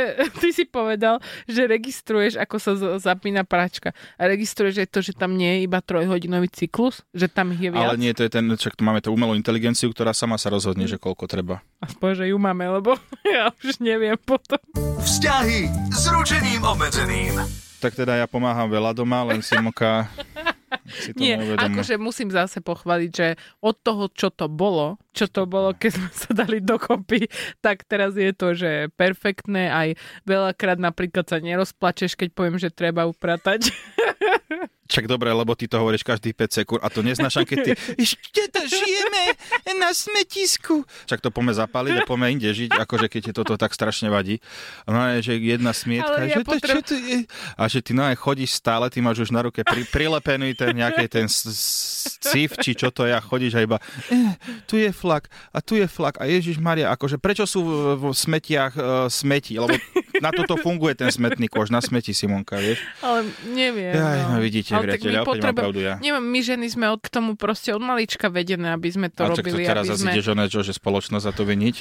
ty 0.44 0.48
si 0.52 0.64
povedal, 0.68 1.16
že 1.48 1.62
registruješ, 1.64 2.34
ako 2.44 2.56
sa 2.60 2.72
zapína 3.00 3.48
pračka. 3.48 3.96
A 4.20 4.28
registruješ 4.28 4.84
aj 4.84 4.90
to, 4.92 5.00
že 5.00 5.16
tam 5.16 5.40
nie 5.40 5.64
je 5.64 5.72
iba 5.72 5.80
trojhodinový 5.80 6.52
cyklus? 6.52 7.08
Že 7.16 7.32
tam 7.32 7.56
je 7.56 7.72
viac? 7.72 7.96
Ale 7.96 8.04
nie, 8.04 8.12
to 8.12 8.28
je 8.28 8.32
ten, 8.36 8.52
však 8.52 8.76
tu 8.76 8.84
máme 8.84 9.00
tú 9.00 9.16
umelú 9.16 9.32
inteligenciu, 9.32 9.96
ktorá 9.96 10.12
sama 10.12 10.36
sa 10.36 10.52
rozhodne, 10.52 10.92
že 10.92 11.00
koľko 11.00 11.24
treba. 11.24 11.64
Aspoň, 11.80 12.10
že 12.20 12.26
ju 12.34 12.38
máme, 12.42 12.68
lebo 12.68 13.00
ja 13.24 13.56
už 13.64 13.80
neviem 13.80 14.20
potom. 14.20 14.60
Vzťahy 15.00 15.70
s 15.94 16.04
ručením 16.12 16.65
obmedzeným. 16.66 17.38
Tak 17.78 17.94
teda 17.94 18.18
ja 18.18 18.26
pomáham 18.26 18.66
veľa 18.66 18.98
doma, 18.98 19.22
len 19.22 19.46
Simonka 19.46 20.10
si 21.06 21.14
to 21.14 21.22
Nie, 21.22 21.38
neuvedomuje. 21.38 21.78
akože 21.78 21.96
musím 22.02 22.34
zase 22.34 22.58
pochváliť, 22.60 23.12
že 23.14 23.28
od 23.62 23.78
toho, 23.78 24.10
čo 24.10 24.34
to 24.34 24.50
bolo, 24.50 24.98
čo 25.14 25.30
to 25.30 25.46
bolo, 25.46 25.78
keď 25.78 25.92
sme 25.94 26.10
sa 26.12 26.30
dali 26.34 26.58
dokopy, 26.60 27.30
tak 27.62 27.86
teraz 27.86 28.18
je 28.18 28.34
to, 28.34 28.58
že 28.58 28.90
perfektné, 28.98 29.70
aj 29.70 29.88
veľakrát 30.26 30.82
napríklad 30.82 31.30
sa 31.30 31.38
nerozplačeš, 31.38 32.18
keď 32.18 32.30
poviem, 32.34 32.58
že 32.58 32.74
treba 32.74 33.06
upratať. 33.06 33.70
Čak 34.86 35.06
dobre, 35.08 35.28
lebo 35.28 35.52
ty 35.52 35.66
to 35.66 35.78
hovoríš 35.78 36.02
každých 36.02 36.38
5 36.38 36.46
sekúnd 36.56 36.80
a 36.80 36.88
to 36.88 37.02
neznášam, 37.02 37.42
keď 37.42 37.58
ty 37.60 37.72
ešte 37.98 38.48
to 38.48 38.62
žijeme 38.64 39.24
na 39.76 39.90
smetisku. 39.90 40.86
Čak 41.06 41.20
to 41.20 41.30
poďme 41.30 41.54
zapaliť 41.54 41.96
a 41.96 42.04
poďme 42.04 42.32
inde 42.32 42.46
žiť, 42.48 42.70
akože 42.78 43.08
keď 43.08 43.22
ti 43.22 43.32
toto 43.34 43.54
tak 43.56 43.72
strašne 43.72 44.08
vadí. 44.08 44.38
No 44.86 45.02
je, 45.12 45.26
že 45.26 45.34
jedna 45.36 45.72
smietka, 45.72 46.14
Ale 46.16 46.30
ja 46.30 46.36
že 46.36 46.40
to, 46.40 46.50
potreb- 46.52 46.78
čo 46.78 46.82
to 46.86 46.96
je? 46.96 47.18
A 47.54 47.64
že 47.66 47.82
ty 47.82 47.92
no 47.92 48.04
aj 48.04 48.16
chodíš 48.16 48.52
stále, 48.54 48.86
ty 48.88 49.02
máš 49.02 49.22
už 49.22 49.30
na 49.30 49.42
ruke 49.42 49.62
pri, 49.62 49.84
prilepený 49.86 50.54
ten 50.54 50.72
nejaký 50.72 51.06
ten 51.08 51.26
s- 51.26 51.44
s- 51.44 51.95
cif, 52.22 52.56
či 52.62 52.78
čo 52.78 52.94
to 52.94 53.08
je 53.08 53.14
a 53.16 53.22
chodíš 53.22 53.58
a 53.58 53.62
iba 53.64 53.78
eh, 54.12 54.36
tu 54.70 54.78
je 54.78 54.92
flak 54.92 55.32
a 55.52 55.60
tu 55.64 55.80
je 55.80 55.88
flak 55.88 56.22
a 56.22 56.30
Ježiš 56.30 56.62
Maria, 56.62 56.94
akože 56.94 57.18
prečo 57.18 57.48
sú 57.48 57.64
v, 57.66 57.72
v 57.98 58.04
smetiach 58.14 58.74
uh, 58.76 58.86
smeti, 59.10 59.58
lebo 59.58 59.76
na 60.24 60.32
toto 60.32 60.56
funguje 60.60 60.96
ten 60.96 61.10
smetný 61.12 61.48
kož, 61.48 61.72
na 61.72 61.80
smeti 61.80 62.12
Simonka, 62.16 62.60
vieš? 62.60 62.80
Ale 63.02 63.28
neviem. 63.52 63.96
Jaj, 63.96 64.20
no 64.32 64.38
vidíte, 64.40 64.72
Ale 64.76 64.96
opäť 64.96 65.02
mám 65.12 65.28
potrebujeme- 65.28 65.56
pravdu 65.56 65.80
ja. 65.82 65.96
Neviem, 66.00 66.26
my 66.26 66.40
ženy 66.44 66.68
sme 66.72 66.86
od 66.92 67.02
k 67.06 67.10
tomu 67.12 67.38
proste 67.38 67.70
od 67.76 67.84
malička 67.84 68.32
vedené, 68.34 68.74
aby 68.74 68.90
sme 68.90 69.08
to 69.14 69.28
a 69.28 69.36
čak 69.36 69.46
to 69.46 69.54
robili, 69.54 69.64
teraz 69.68 69.86
aby 69.86 69.92
zase 69.94 70.02
sme... 70.02 70.12
ideš 70.16 70.28
oné, 70.34 70.46
čo, 70.50 70.60
že 70.66 70.74
spoločnosť 70.74 71.24
za 71.24 71.34
to 71.36 71.44
viniť? 71.46 71.76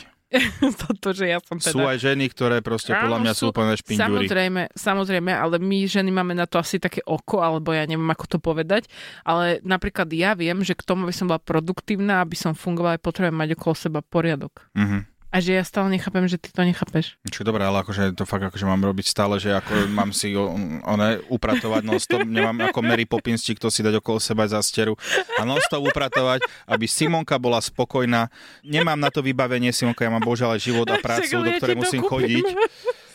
Toto, 0.75 1.15
že 1.19 1.31
ja 1.31 1.39
som 1.39 1.63
teda... 1.63 1.71
Sú 1.71 1.81
aj 1.87 1.99
ženy, 2.03 2.27
ktoré 2.31 2.59
proste 2.59 2.91
podľa 2.91 3.19
Áno, 3.21 3.25
mňa 3.25 3.33
sú 3.39 3.45
úplne 3.55 3.75
špindúry. 3.79 4.27
Samozrejme, 4.27 4.63
samozrejme, 4.75 5.31
ale 5.31 5.57
my 5.63 5.79
ženy 5.87 6.11
máme 6.11 6.35
na 6.35 6.47
to 6.51 6.59
asi 6.59 6.83
také 6.83 7.01
oko, 7.07 7.39
alebo 7.39 7.71
ja 7.71 7.87
neviem, 7.87 8.07
ako 8.11 8.25
to 8.27 8.39
povedať, 8.43 8.91
ale 9.23 9.63
napríklad 9.63 10.11
ja 10.15 10.39
viem, 10.39 10.63
že 10.63 10.79
k 10.79 10.87
tomu, 10.87 11.05
aby 11.05 11.15
som 11.15 11.27
bola 11.27 11.43
produktívna, 11.43 12.23
aby 12.23 12.39
som 12.39 12.55
fungovala, 12.55 13.03
potrebujem 13.03 13.35
mať 13.35 13.51
okolo 13.59 13.75
seba 13.75 14.01
poriadok. 14.01 14.71
Mhm. 14.79 15.15
A 15.35 15.43
že 15.43 15.59
ja 15.59 15.67
stále 15.67 15.91
nechápem, 15.91 16.31
že 16.31 16.39
ty 16.39 16.55
to 16.55 16.63
nechápeš. 16.63 17.19
Čo 17.27 17.43
dobré, 17.43 17.67
ale 17.67 17.83
akože 17.83 18.15
to 18.15 18.23
fakt 18.23 18.47
akože 18.47 18.71
mám 18.71 18.79
robiť 18.87 19.03
stále, 19.11 19.43
že 19.43 19.51
ako 19.51 19.91
mám 19.91 20.15
si 20.15 20.31
one, 20.39 21.19
upratovať 21.27 21.83
non-stop, 21.83 22.23
nemám 22.23 22.71
ako 22.71 22.79
Mary 22.87 23.03
Poppins, 23.03 23.43
či 23.43 23.59
kto 23.59 23.67
si 23.67 23.83
dať 23.83 23.99
okolo 23.99 24.23
seba 24.23 24.47
za 24.47 24.63
steru 24.63 24.95
a 25.35 25.43
non-stop 25.43 25.91
upratovať, 25.91 26.39
aby 26.71 26.87
Simonka 26.87 27.35
bola 27.43 27.59
spokojná. 27.59 28.31
Nemám 28.63 28.95
na 28.95 29.11
to 29.11 29.27
vybavenie, 29.27 29.75
Simonka, 29.75 30.07
ja 30.07 30.15
mám 30.15 30.23
bohužiaľ 30.23 30.55
aj 30.55 30.71
život 30.71 30.87
a 30.87 31.03
prácu, 31.03 31.35
do 31.35 31.51
ktorej 31.59 31.83
musím 31.83 32.07
chodiť. 32.07 32.45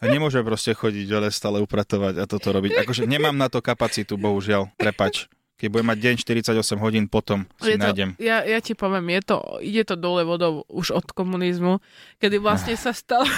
A 0.03 0.11
nemôžem 0.11 0.43
proste 0.43 0.75
chodiť, 0.75 1.07
ale 1.15 1.31
stále 1.31 1.63
upratovať 1.63 2.19
a 2.19 2.27
toto 2.27 2.51
robiť. 2.51 2.83
Akože 2.83 3.07
nemám 3.07 3.39
na 3.39 3.47
to 3.47 3.63
kapacitu, 3.63 4.19
bohužiaľ. 4.19 4.67
Prepač. 4.75 5.31
Keď 5.59 5.67
budem 5.67 5.87
mať 5.91 5.99
deň 5.99 6.13
48 6.23 6.55
hodín, 6.79 7.11
potom 7.11 7.43
si 7.59 7.75
je 7.75 7.77
to, 7.77 7.83
nájdem. 7.83 8.15
Ja, 8.15 8.47
ja 8.47 8.63
ti 8.63 8.71
poviem, 8.79 9.11
je 9.19 9.21
to, 9.27 9.37
ide 9.59 9.83
to 9.83 9.99
dole 9.99 10.23
vodou 10.23 10.63
už 10.71 10.95
od 10.95 11.11
komunizmu, 11.11 11.83
kedy 12.23 12.39
vlastne 12.39 12.79
sa 12.79 12.95
stalo... 12.95 13.27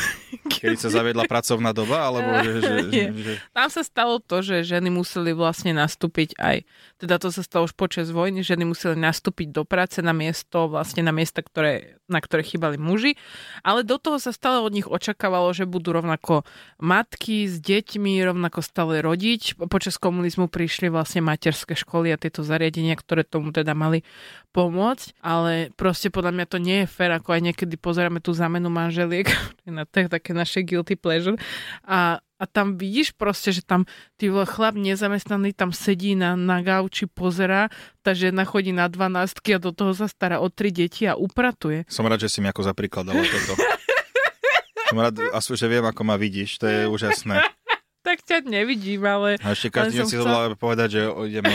Kedy 0.62 0.78
sa 0.78 0.94
zaviedla 0.94 1.26
pracovná 1.26 1.74
doba, 1.74 2.06
alebo 2.06 2.30
že, 2.46 2.52
že, 2.62 2.74
že, 2.94 3.04
že... 3.18 3.34
Tam 3.50 3.68
sa 3.74 3.82
stalo 3.82 4.22
to, 4.22 4.46
že 4.46 4.62
ženy 4.62 4.94
museli 4.94 5.34
vlastne 5.34 5.74
nastúpiť 5.74 6.38
aj, 6.38 6.62
teda 7.02 7.18
to 7.18 7.34
sa 7.34 7.42
stalo 7.42 7.66
už 7.66 7.74
počas 7.74 8.14
vojny, 8.14 8.46
ženy 8.46 8.70
museli 8.70 8.94
nastúpiť 9.02 9.50
do 9.50 9.66
práce 9.66 9.98
na 10.06 10.14
miesto, 10.14 10.70
vlastne 10.70 11.02
na 11.02 11.10
miesta, 11.10 11.42
ktoré, 11.42 11.98
na 12.06 12.22
ktoré 12.22 12.46
chýbali 12.46 12.78
muži, 12.78 13.18
ale 13.66 13.82
do 13.82 13.98
toho 13.98 14.22
sa 14.22 14.30
stále 14.30 14.62
od 14.62 14.70
nich 14.70 14.86
očakávalo, 14.86 15.50
že 15.58 15.66
budú 15.66 15.98
rovnako 15.98 16.46
matky 16.78 17.50
s 17.50 17.58
deťmi, 17.58 18.22
rovnako 18.22 18.62
stále 18.62 19.02
rodiť. 19.02 19.58
Počas 19.66 19.98
komunizmu 19.98 20.46
prišli 20.46 20.94
vlastne 20.94 21.26
materské 21.26 21.74
školy 21.74 22.11
a 22.12 22.22
tieto 22.22 22.44
zariadenia, 22.44 23.00
ktoré 23.00 23.24
tomu 23.24 23.56
teda 23.56 23.72
mali 23.72 24.06
pomôcť, 24.52 25.18
ale 25.24 25.72
proste 25.74 26.12
podľa 26.12 26.32
mňa 26.36 26.46
to 26.46 26.58
nie 26.60 26.78
je 26.84 26.92
fér, 26.92 27.16
ako 27.16 27.34
aj 27.34 27.42
niekedy 27.42 27.76
pozeráme 27.80 28.20
tú 28.20 28.36
zamenu 28.36 28.68
manželiek, 28.68 29.32
na 29.68 29.88
to 29.88 30.06
také 30.12 30.36
naše 30.36 30.62
guilty 30.68 31.00
pleasure 31.00 31.40
a 31.88 32.20
a 32.42 32.50
tam 32.50 32.74
vidíš 32.74 33.14
proste, 33.14 33.54
že 33.54 33.62
tam 33.62 33.86
ty 34.18 34.26
chlap 34.34 34.74
nezamestnaný 34.74 35.54
tam 35.54 35.70
sedí 35.70 36.18
na, 36.18 36.34
na 36.34 36.66
gauči, 36.66 37.06
pozera, 37.06 37.70
tá 38.02 38.18
žena 38.18 38.50
chodí 38.50 38.74
na 38.74 38.90
12 38.90 39.38
a 39.54 39.60
do 39.62 39.70
toho 39.70 39.94
sa 39.94 40.10
stará 40.10 40.42
o 40.42 40.50
tri 40.50 40.74
deti 40.74 41.06
a 41.06 41.14
upratuje. 41.14 41.86
Som 41.86 42.10
rád, 42.10 42.26
že 42.26 42.34
si 42.34 42.42
mi 42.42 42.50
ako 42.50 42.66
za 42.66 42.74
príklad 42.74 43.14
dala 43.14 43.22
toto. 43.22 43.62
Som 44.90 44.98
rád, 44.98 45.22
že 45.38 45.68
viem, 45.70 45.86
ako 45.86 46.02
ma 46.02 46.18
vidíš, 46.18 46.58
to 46.58 46.66
je 46.66 46.90
úžasné. 46.90 47.46
tak 48.08 48.26
ťa 48.26 48.42
nevidím, 48.44 49.06
ale... 49.06 49.38
A 49.46 49.54
ešte 49.54 49.70
každý 49.70 50.02
deň 50.02 50.08
si 50.10 50.18
chcel... 50.18 50.58
povedať, 50.58 50.90
že 50.98 51.02
idem 51.30 51.46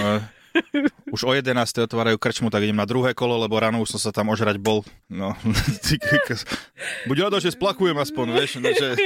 už 1.15 1.23
o 1.25 1.33
11. 1.33 1.55
otvárajú 1.87 2.19
krčmu, 2.19 2.49
tak 2.51 2.67
idem 2.67 2.77
na 2.77 2.89
druhé 2.89 3.15
kolo, 3.15 3.39
lebo 3.41 3.57
ráno 3.57 3.81
už 3.81 3.97
som 3.97 4.01
sa 4.01 4.11
tam 4.13 4.33
ožrať 4.33 4.61
bol. 4.61 4.83
No, 5.07 5.33
buď 7.09 7.17
rado, 7.29 7.39
že 7.39 7.55
splakujem 7.55 7.97
aspoň, 7.97 8.27
vieš, 8.35 8.51
no, 8.59 8.71
že... 8.75 8.99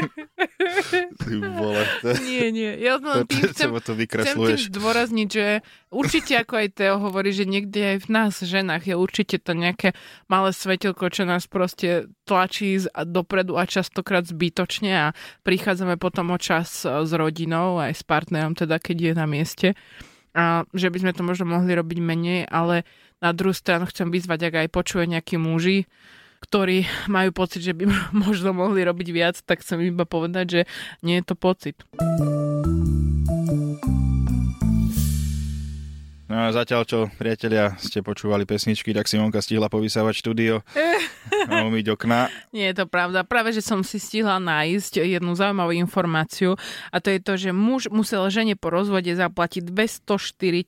Ty 1.21 1.35
vole. 1.41 1.83
Nie, 2.25 2.49
nie, 2.51 2.73
ja 2.81 2.97
len 2.97 3.27
tým 3.29 3.53
chcem, 3.53 3.71
to 3.81 3.93
chcem 3.97 4.37
tým 4.37 4.61
zdôrazniť, 4.73 5.29
že 5.29 5.47
určite, 5.93 6.37
ako 6.41 6.55
aj 6.61 6.69
Teo 6.77 6.97
hovorí, 6.99 7.31
že 7.31 7.45
niekde 7.45 7.97
aj 7.97 7.99
v 8.05 8.09
nás, 8.09 8.33
ženách, 8.41 8.89
je 8.89 8.95
určite 8.97 9.37
to 9.41 9.53
nejaké 9.53 9.93
malé 10.27 10.51
svetelko, 10.53 11.13
čo 11.13 11.29
nás 11.29 11.47
proste 11.47 12.09
tlačí 12.25 12.81
dopredu 13.07 13.61
a 13.61 13.69
častokrát 13.69 14.25
zbytočne 14.25 14.93
a 14.95 15.07
prichádzame 15.45 16.01
potom 16.01 16.33
o 16.33 16.39
čas 16.41 16.85
s 16.87 17.11
rodinou, 17.13 17.77
aj 17.81 18.01
s 18.01 18.03
partnerom, 18.07 18.57
teda 18.57 18.81
keď 18.81 18.97
je 18.97 19.13
na 19.13 19.27
mieste 19.29 19.69
a 20.35 20.63
že 20.71 20.89
by 20.91 20.99
sme 21.03 21.13
to 21.17 21.23
možno 21.27 21.51
mohli 21.51 21.75
robiť 21.75 21.99
menej, 21.99 22.41
ale 22.47 22.87
na 23.19 23.35
druhú 23.35 23.53
stranu 23.53 23.87
chcem 23.91 24.09
vyzvať, 24.09 24.51
ak 24.51 24.55
aj 24.67 24.69
počuje 24.71 25.05
nejakí 25.11 25.37
muži, 25.37 25.91
ktorí 26.41 26.89
majú 27.11 27.31
pocit, 27.37 27.61
že 27.61 27.77
by 27.77 27.85
možno 28.27 28.57
mohli 28.57 28.87
robiť 28.87 29.09
viac, 29.13 29.37
tak 29.43 29.61
chcem 29.61 29.83
iba 29.85 30.09
povedať, 30.09 30.47
že 30.49 30.61
nie 31.05 31.21
je 31.21 31.25
to 31.27 31.35
pocit. 31.37 31.77
No 36.31 36.47
a 36.47 36.55
zatiaľ, 36.55 36.87
čo 36.87 36.99
priatelia 37.19 37.75
ste 37.83 38.07
počúvali 38.07 38.47
pesničky, 38.47 38.95
tak 38.95 39.11
Simonka 39.11 39.43
stihla 39.43 39.67
povysávať 39.67 40.15
štúdio 40.23 40.63
a 41.51 41.67
umyť 41.67 41.91
okna. 41.91 42.31
Nie 42.55 42.71
je 42.71 42.79
to 42.79 42.87
pravda. 42.87 43.27
Práve, 43.27 43.51
že 43.51 43.59
som 43.59 43.83
si 43.83 43.99
stihla 43.99 44.39
nájsť 44.39 45.03
jednu 45.11 45.35
zaujímavú 45.35 45.75
informáciu 45.75 46.55
a 46.95 47.03
to 47.03 47.11
je 47.11 47.19
to, 47.19 47.35
že 47.35 47.51
muž 47.51 47.91
musel 47.91 48.31
žene 48.31 48.55
po 48.55 48.71
rozvode 48.71 49.11
zaplatiť 49.11 49.75
204 49.75 50.07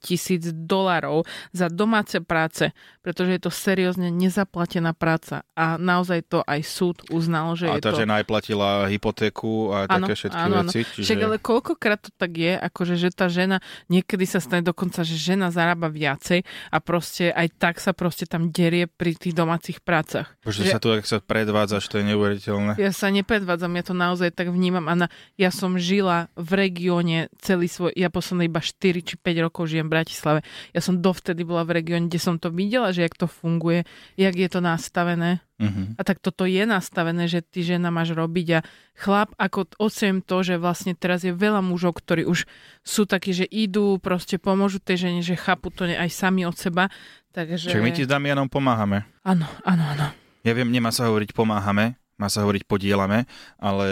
tisíc 0.02 0.50
dolarov 0.50 1.31
za 1.54 1.71
domáce 1.71 2.19
práce, 2.19 2.75
pretože 2.99 3.38
je 3.38 3.40
to 3.47 3.54
seriózne 3.54 4.11
nezaplatená 4.11 4.99
práca 4.99 5.47
a 5.54 5.78
naozaj 5.78 6.26
to 6.26 6.42
aj 6.42 6.59
súd 6.66 7.07
uznal, 7.14 7.54
že 7.54 7.71
a 7.71 7.78
je 7.78 7.87
tá 7.87 7.95
to... 7.95 8.02
žena 8.02 8.19
aj 8.19 8.26
platila 8.26 8.90
hypotéku 8.90 9.71
a 9.71 9.87
ano, 9.87 10.11
také 10.11 10.26
všetky 10.26 10.42
ano, 10.42 10.66
veci. 10.66 10.83
Čiže... 10.83 11.07
Však 11.07 11.21
ale 11.23 11.37
koľkokrát 11.38 12.02
to 12.02 12.11
tak 12.11 12.35
je, 12.35 12.59
akože 12.59 12.99
že 12.99 13.14
tá 13.14 13.31
žena, 13.31 13.62
niekedy 13.87 14.26
sa 14.26 14.42
stane 14.42 14.66
dokonca, 14.66 15.07
že 15.07 15.14
žena 15.14 15.51
zarába 15.52 15.92
viacej 15.92 16.42
a 16.73 16.76
proste 16.80 17.28
aj 17.28 17.49
tak 17.61 17.75
sa 17.78 17.92
proste 17.92 18.25
tam 18.25 18.49
derie 18.49 18.88
pri 18.88 19.12
tých 19.12 19.37
domácich 19.37 19.85
prácach. 19.85 20.32
Bože, 20.40 20.64
že... 20.64 20.73
sa 20.73 20.80
tu 20.80 20.88
ak 20.90 21.04
sa 21.04 21.21
predvádzaš, 21.21 21.85
to 21.92 22.00
je 22.00 22.04
neuveriteľné. 22.09 22.80
Ja 22.80 22.90
sa 22.90 23.12
nepredvádzam, 23.12 23.76
ja 23.76 23.85
to 23.85 23.94
naozaj 23.94 24.32
tak 24.32 24.49
vnímam 24.49 24.88
a 24.88 24.94
na, 24.97 25.06
ja 25.37 25.52
som 25.52 25.76
žila 25.76 26.32
v 26.35 26.66
regióne 26.68 27.28
celý 27.38 27.68
svoj, 27.68 27.92
ja 27.92 28.09
posledné 28.09 28.49
iba 28.49 28.64
4 28.64 29.04
či 29.04 29.14
5 29.21 29.44
rokov 29.44 29.68
žijem 29.68 29.92
v 29.92 29.94
Bratislave. 30.00 30.40
Ja 30.73 30.80
som 30.80 31.04
dovtedy 31.04 31.44
bola 31.44 31.68
v 31.68 31.85
regióne, 31.85 32.09
kde 32.09 32.18
som 32.18 32.40
to 32.40 32.49
videla, 32.49 32.90
že 32.90 33.04
jak 33.04 33.14
to 33.14 33.28
funguje, 33.28 33.85
jak 34.16 34.35
je 34.35 34.49
to 34.49 34.64
nastavené. 34.64 35.44
Uh-huh. 35.62 35.95
A 35.95 36.02
tak 36.02 36.19
toto 36.19 36.42
je 36.42 36.66
nastavené, 36.66 37.31
že 37.31 37.38
ty 37.38 37.62
žena 37.62 37.95
máš 37.95 38.11
robiť 38.19 38.49
a 38.59 38.61
chlap, 38.99 39.31
ako 39.38 39.78
ocením 39.78 40.19
to, 40.19 40.42
že 40.42 40.59
vlastne 40.59 40.99
teraz 40.99 41.23
je 41.23 41.31
veľa 41.31 41.62
mužov, 41.62 42.02
ktorí 42.02 42.26
už 42.26 42.50
sú 42.83 43.07
takí, 43.07 43.31
že 43.31 43.47
idú, 43.47 44.02
proste 44.02 44.42
pomôžu 44.42 44.83
tej 44.83 45.07
žene, 45.07 45.23
že 45.23 45.38
chápu 45.38 45.71
to 45.71 45.87
aj 45.87 46.11
sami 46.11 46.42
od 46.42 46.59
seba. 46.59 46.90
Takže... 47.31 47.71
Čiže 47.71 47.85
my 47.87 47.95
ti 47.95 48.02
s 48.02 48.11
Damianom 48.11 48.50
pomáhame. 48.50 49.07
Áno, 49.23 49.47
áno, 49.62 49.85
áno. 49.87 50.07
Ja 50.42 50.52
viem, 50.59 50.75
nemá 50.75 50.90
sa 50.90 51.07
hovoriť 51.07 51.31
pomáhame, 51.31 51.95
má 52.19 52.26
sa 52.26 52.42
hovoriť 52.42 52.66
podielame, 52.66 53.31
ale... 53.62 53.87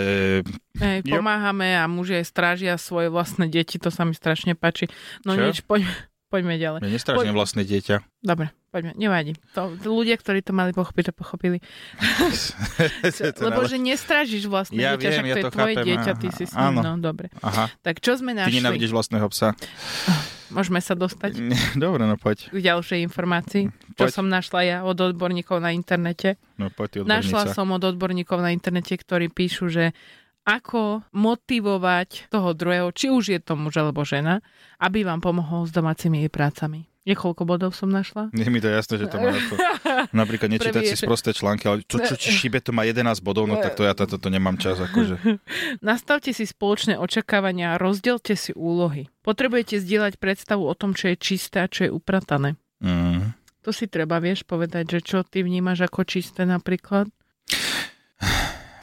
Ej, 0.82 1.06
pomáhame 1.06 1.78
a 1.78 1.86
muži 1.86 2.18
aj 2.18 2.26
strážia 2.26 2.74
svoje 2.74 3.06
vlastné 3.06 3.46
deti, 3.46 3.78
to 3.78 3.94
sa 3.94 4.02
mi 4.02 4.18
strašne 4.18 4.58
páči. 4.58 4.90
No 5.22 5.38
Čo? 5.38 5.46
nič, 5.46 5.62
poďme, 5.62 5.94
poďme 6.30 6.54
ďalej. 6.56 6.80
Ja 6.86 6.90
nestrážim 6.94 7.34
Poď... 7.34 7.38
vlastné 7.42 7.62
dieťa. 7.66 7.96
Dobre, 8.22 8.54
poďme, 8.70 8.94
nevadí. 8.94 9.34
To, 9.58 9.74
ľudia, 9.74 10.14
ktorí 10.14 10.46
to 10.46 10.54
mali 10.54 10.70
pochopiť, 10.70 11.10
to 11.10 11.14
pochopili. 11.14 11.58
to 13.36 13.42
Lebo 13.42 13.66
že 13.66 13.76
nestrážiš 13.82 14.46
vlastné 14.46 14.78
ja 14.78 14.94
dieťa, 14.94 15.08
však 15.10 15.26
ja 15.26 15.34
to 15.34 15.38
je 15.38 15.44
tvoje 15.50 15.74
chápem, 15.74 15.86
dieťa, 15.90 16.12
ty 16.16 16.28
si 16.30 16.44
s 16.46 16.54
ním, 16.54 16.78
no 16.78 16.94
dobre. 17.02 17.34
Aha. 17.42 17.68
Tak 17.82 17.98
čo 17.98 18.14
sme 18.14 18.32
našli? 18.32 18.54
Ty 18.54 18.58
nenávidíš 18.62 18.94
vlastného 18.94 19.26
psa. 19.34 19.52
Môžeme 20.54 20.82
sa 20.82 20.98
dostať? 20.98 21.38
Dobre, 21.78 22.02
no 22.10 22.18
poď. 22.18 22.50
K 22.50 22.58
ďalšej 22.58 23.06
informácii, 23.06 23.70
čo 23.94 24.10
poď. 24.10 24.14
som 24.14 24.26
našla 24.26 24.60
ja 24.66 24.78
od 24.82 24.98
odborníkov 24.98 25.62
na 25.62 25.70
internete. 25.70 26.42
No 26.58 26.74
poď, 26.74 27.02
ty 27.02 27.06
Našla 27.06 27.54
som 27.54 27.70
od 27.70 27.82
odborníkov 27.82 28.42
na 28.42 28.50
internete, 28.50 28.98
ktorí 28.98 29.30
píšu, 29.30 29.70
že 29.70 29.94
ako 30.44 31.04
motivovať 31.12 32.32
toho 32.32 32.50
druhého, 32.56 32.88
či 32.90 33.12
už 33.12 33.24
je 33.36 33.40
to 33.40 33.54
muž 33.54 33.76
alebo 33.76 34.02
žena, 34.02 34.40
aby 34.80 35.04
vám 35.04 35.20
pomohol 35.20 35.68
s 35.68 35.72
domácimi 35.72 36.26
prácami. 36.32 36.90
Niekoľko 37.08 37.48
bodov 37.48 37.72
som 37.72 37.88
našla. 37.88 38.28
Nie 38.36 38.52
mi 38.52 38.60
to 38.60 38.68
jasné, 38.68 39.00
že 39.00 39.08
to 39.08 39.16
má 39.16 39.32
to. 39.32 39.56
Napríklad 40.20 40.52
nečítať 40.52 40.84
si 40.84 41.00
sprosté 41.00 41.32
články, 41.32 41.64
ale 41.64 41.80
čo, 41.88 41.96
čo, 41.96 42.12
či 42.12 42.28
šibe 42.44 42.60
to 42.60 42.76
má 42.76 42.84
11 42.84 43.24
bodov, 43.24 43.48
no 43.48 43.56
tak 43.56 43.72
to 43.72 43.88
ja 43.88 43.96
toto 43.96 44.20
to 44.20 44.28
nemám 44.28 44.60
čas. 44.60 44.76
Akože. 44.76 45.16
Nastavte 45.80 46.36
si 46.36 46.44
spoločné 46.44 47.00
očakávania 47.00 47.74
a 47.74 47.80
rozdielte 47.80 48.36
si 48.36 48.52
úlohy. 48.52 49.08
Potrebujete 49.24 49.80
zdieľať 49.80 50.20
predstavu 50.20 50.68
o 50.68 50.74
tom, 50.76 50.92
čo 50.92 51.08
je 51.08 51.16
čisté 51.16 51.64
a 51.64 51.72
čo 51.72 51.88
je 51.88 51.90
upratané. 51.90 52.60
Mm. 52.84 53.32
To 53.64 53.72
si 53.72 53.88
treba, 53.88 54.20
vieš, 54.20 54.44
povedať, 54.44 54.96
že 54.96 55.00
čo 55.00 55.18
ty 55.24 55.40
vnímaš 55.40 55.88
ako 55.88 56.04
čisté 56.04 56.44
napríklad? 56.44 57.08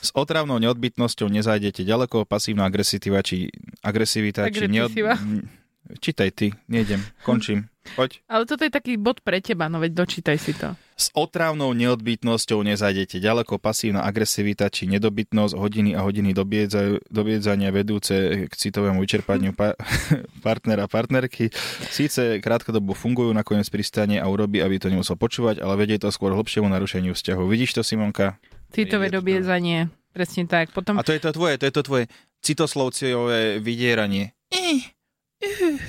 S 0.07 0.15
otravnou 0.15 0.55
neodbytnosťou 0.63 1.27
nezájdete 1.27 1.83
ďaleko, 1.83 2.23
pasívna 2.23 2.63
agresivita 2.63 3.19
či 3.19 3.51
agresivita, 3.83 4.47
či 4.47 4.71
neod... 4.71 4.95
Čítaj 5.87 6.29
ty, 6.35 6.51
nejdem, 6.67 6.99
končím. 7.23 7.71
Poď. 7.95 8.19
Ale 8.27 8.43
toto 8.43 8.67
je 8.67 8.71
taký 8.71 8.99
bod 8.99 9.23
pre 9.23 9.39
teba, 9.39 9.71
no 9.71 9.79
veď 9.79 10.03
dočítaj 10.03 10.35
si 10.35 10.51
to. 10.51 10.75
S 10.99 11.07
otrávnou 11.15 11.71
neodbytnosťou 11.71 12.59
nezajdete 12.67 13.23
ďaleko 13.23 13.55
pasívna 13.55 14.03
agresivita 14.03 14.67
či 14.67 14.91
nedobytnosť, 14.91 15.55
hodiny 15.55 15.95
a 15.95 16.03
hodiny 16.03 16.35
dobiedzania 17.07 17.71
vedúce 17.71 18.49
k 18.49 18.53
citovému 18.53 18.99
vyčerpaniu 18.99 19.55
pa- 19.55 19.79
partnera 20.45 20.91
partnerky. 20.91 21.53
Síce 21.87 22.43
krátkodobo 22.43 22.91
fungujú, 22.91 23.31
nakoniec 23.31 23.71
pristane 23.71 24.19
a 24.19 24.27
urobí, 24.27 24.59
aby 24.59 24.81
to 24.81 24.91
nemusel 24.91 25.15
počúvať, 25.15 25.63
ale 25.63 25.79
vedie 25.79 25.95
to 25.95 26.11
skôr 26.11 26.35
hlbšiemu 26.35 26.67
narušeniu 26.67 27.15
vzťahu. 27.15 27.43
Vidíš 27.47 27.79
to, 27.79 27.81
Simonka? 27.85 28.35
Citové 28.71 29.07
dobiedzanie, 29.09 29.89
presne 30.11 30.43
tak. 30.45 30.75
Potom... 30.75 30.99
A 30.99 31.03
to 31.03 31.15
je 31.15 31.21
to 31.23 31.31
tvoje, 31.31 31.55
to 31.57 31.65
je 31.67 31.73
to 31.73 31.83
tvoje 31.83 32.03
citoslovciové 32.41 33.59
vydieranie. 33.63 34.35
Uh, 34.53 34.81
uh, 35.41 35.79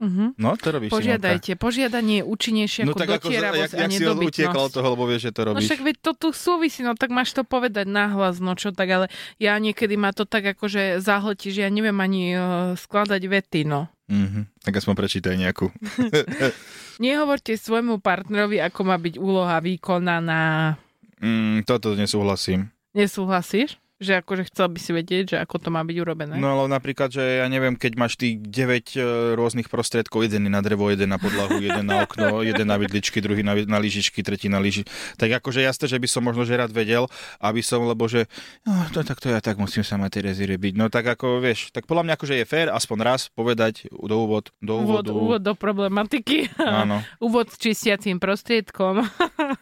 Uh-huh. 0.00 0.32
No, 0.40 0.56
to 0.56 0.72
robíš, 0.72 0.96
Požiadajte. 0.96 1.60
Požiadanie 1.60 2.24
je 2.24 2.24
účinnejšie 2.24 2.88
no, 2.88 2.96
ako 2.96 3.00
tak 3.04 3.08
dotieravosť 3.20 3.72
ako, 3.76 3.84
jak, 3.84 3.92
a 3.92 3.92
si 3.92 4.04
utiekal 4.32 4.62
od 4.64 4.72
toho, 4.72 4.88
lebo 4.96 5.04
vieš, 5.04 5.28
že 5.28 5.32
to 5.36 5.40
No 5.44 5.48
robíš. 5.52 5.68
však 5.68 5.80
veď 5.84 5.96
to 6.00 6.10
tu 6.16 6.28
súvisí, 6.32 6.80
no 6.80 6.96
tak 6.96 7.12
máš 7.12 7.36
to 7.36 7.44
povedať 7.44 7.84
nahlas, 7.84 8.40
no 8.40 8.56
čo 8.56 8.72
tak, 8.72 8.88
ale 8.88 9.06
ja 9.36 9.60
niekedy 9.60 10.00
ma 10.00 10.16
to 10.16 10.24
tak 10.24 10.56
akože 10.56 11.04
zahltí, 11.04 11.52
že 11.52 11.68
ja 11.68 11.70
neviem 11.70 12.00
ani 12.00 12.32
uh, 12.32 12.72
skladať 12.80 13.22
vety, 13.28 13.68
no. 13.68 13.92
Mm-hmm. 14.08 14.64
Tak 14.64 14.80
aspoň 14.80 14.94
prečítaj 14.96 15.36
nejakú. 15.36 15.68
Nehovorte 17.04 17.52
svojmu 17.60 18.00
partnerovi, 18.00 18.56
ako 18.56 18.80
má 18.88 18.96
byť 18.96 19.20
úloha 19.20 19.60
vykonaná. 19.60 20.80
Mm, 21.20 21.64
toto 21.64 21.96
nesúhlasím. 21.96 22.68
Nesúhlasíš? 22.92 23.79
Že 24.00 24.24
akože 24.24 24.48
chcel 24.48 24.72
by 24.72 24.78
si 24.80 24.90
vedieť, 24.96 25.24
že 25.32 25.36
ako 25.44 25.60
to 25.60 25.68
má 25.68 25.84
byť 25.84 25.96
urobené. 26.00 26.34
No 26.40 26.56
ale 26.56 26.72
napríklad, 26.72 27.12
že 27.12 27.44
ja 27.44 27.46
neviem, 27.52 27.76
keď 27.76 27.92
máš 28.00 28.16
tých 28.16 28.40
9 28.40 28.96
e, 28.96 29.00
rôznych 29.36 29.68
prostriedkov, 29.68 30.24
jeden 30.24 30.48
je 30.48 30.52
na 30.52 30.64
drevo, 30.64 30.88
jeden 30.88 31.12
na 31.12 31.20
podlahu, 31.20 31.60
jeden 31.68 31.84
na 31.84 32.08
okno, 32.08 32.40
jeden 32.40 32.64
na 32.64 32.80
vidličky, 32.80 33.20
druhý 33.20 33.44
na, 33.44 33.52
na 33.52 33.76
lyžičky, 33.76 34.24
tretí 34.24 34.48
na 34.48 34.56
lyži. 34.56 34.88
Tak 35.20 35.44
akože 35.44 35.60
jasné, 35.60 35.84
že 35.84 36.00
by 36.00 36.08
som 36.08 36.24
možno 36.24 36.48
že 36.48 36.56
rád 36.56 36.72
vedel, 36.72 37.04
aby 37.44 37.60
som, 37.60 37.84
lebo 37.84 38.08
že 38.08 38.24
no, 38.64 38.72
to, 38.88 39.04
tak 39.04 39.20
to 39.20 39.28
ja 39.28 39.44
tak 39.44 39.60
musím 39.60 39.84
sa 39.84 40.00
mať 40.00 40.24
Terezy 40.24 40.48
byť. 40.48 40.74
No 40.80 40.88
tak 40.88 41.04
ako 41.04 41.44
vieš, 41.44 41.68
tak 41.68 41.84
podľa 41.84 42.08
mňa 42.08 42.14
akože 42.16 42.34
je 42.40 42.44
fér 42.48 42.72
aspoň 42.72 42.98
raz 43.04 43.28
povedať 43.28 43.92
do 43.92 44.16
úvod, 44.16 44.48
do 44.64 44.80
úvodu. 44.80 45.12
Úvod, 45.12 45.36
úvod 45.36 45.40
do 45.44 45.52
problematiky. 45.52 46.48
Áno. 46.56 47.04
úvod 47.26 47.52
s 47.52 47.60
čistiacím 47.60 48.16
prostriedkom. 48.16 49.04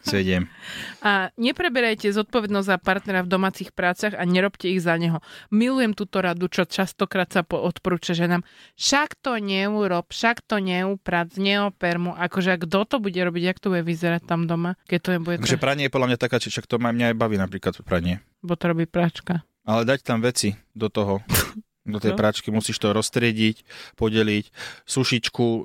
Sedem. 0.07 0.47
A 1.07 1.31
nepreberajte 1.35 2.07
zodpovednosť 2.11 2.67
za 2.67 2.77
partnera 2.79 3.23
v 3.25 3.31
domácich 3.31 3.71
prácach 3.75 4.15
a 4.15 4.28
nerobte 4.29 4.69
ich 4.69 4.79
za 4.79 4.95
neho. 4.95 5.19
Milujem 5.49 5.97
túto 5.97 6.21
radu, 6.21 6.47
čo 6.47 6.69
častokrát 6.69 7.27
sa 7.33 7.41
odporúča 7.43 8.13
ženám. 8.13 8.45
Však 8.77 9.17
to 9.19 9.41
neurob, 9.41 10.07
však 10.13 10.45
to 10.45 10.61
neuprac, 10.61 11.33
neoper 11.35 11.95
mu. 11.97 12.11
Akože 12.13 12.61
kto 12.61 12.85
to 12.85 12.95
bude 13.01 13.17
robiť, 13.17 13.43
jak 13.43 13.57
to 13.57 13.73
bude 13.73 13.83
vyzerať 13.83 14.23
tam 14.29 14.45
doma, 14.45 14.77
keď 14.85 14.99
to 15.01 15.09
nebude... 15.17 15.35
Takže 15.41 15.59
pranie 15.59 15.89
je 15.89 15.93
podľa 15.93 16.07
mňa 16.13 16.19
taká, 16.21 16.37
či 16.37 16.53
však 16.53 16.69
to 16.69 16.77
ma 16.77 16.93
mňa 16.93 17.11
aj 17.11 17.15
baví 17.17 17.35
napríklad 17.35 17.73
pranie. 17.83 18.21
Bo 18.39 18.55
to 18.55 18.71
robí 18.71 18.87
pračka. 18.87 19.43
Ale 19.67 19.85
dať 19.85 19.99
tam 20.01 20.23
veci 20.23 20.55
do 20.73 20.87
toho. 20.87 21.19
do 21.89 21.99
tej 22.01 22.13
no. 22.13 22.19
pračky, 22.19 22.53
musíš 22.53 22.77
to 22.77 22.93
roztriediť, 22.93 23.63
podeliť, 23.97 24.45
sušičku, 24.85 25.47
uh, 25.47 25.63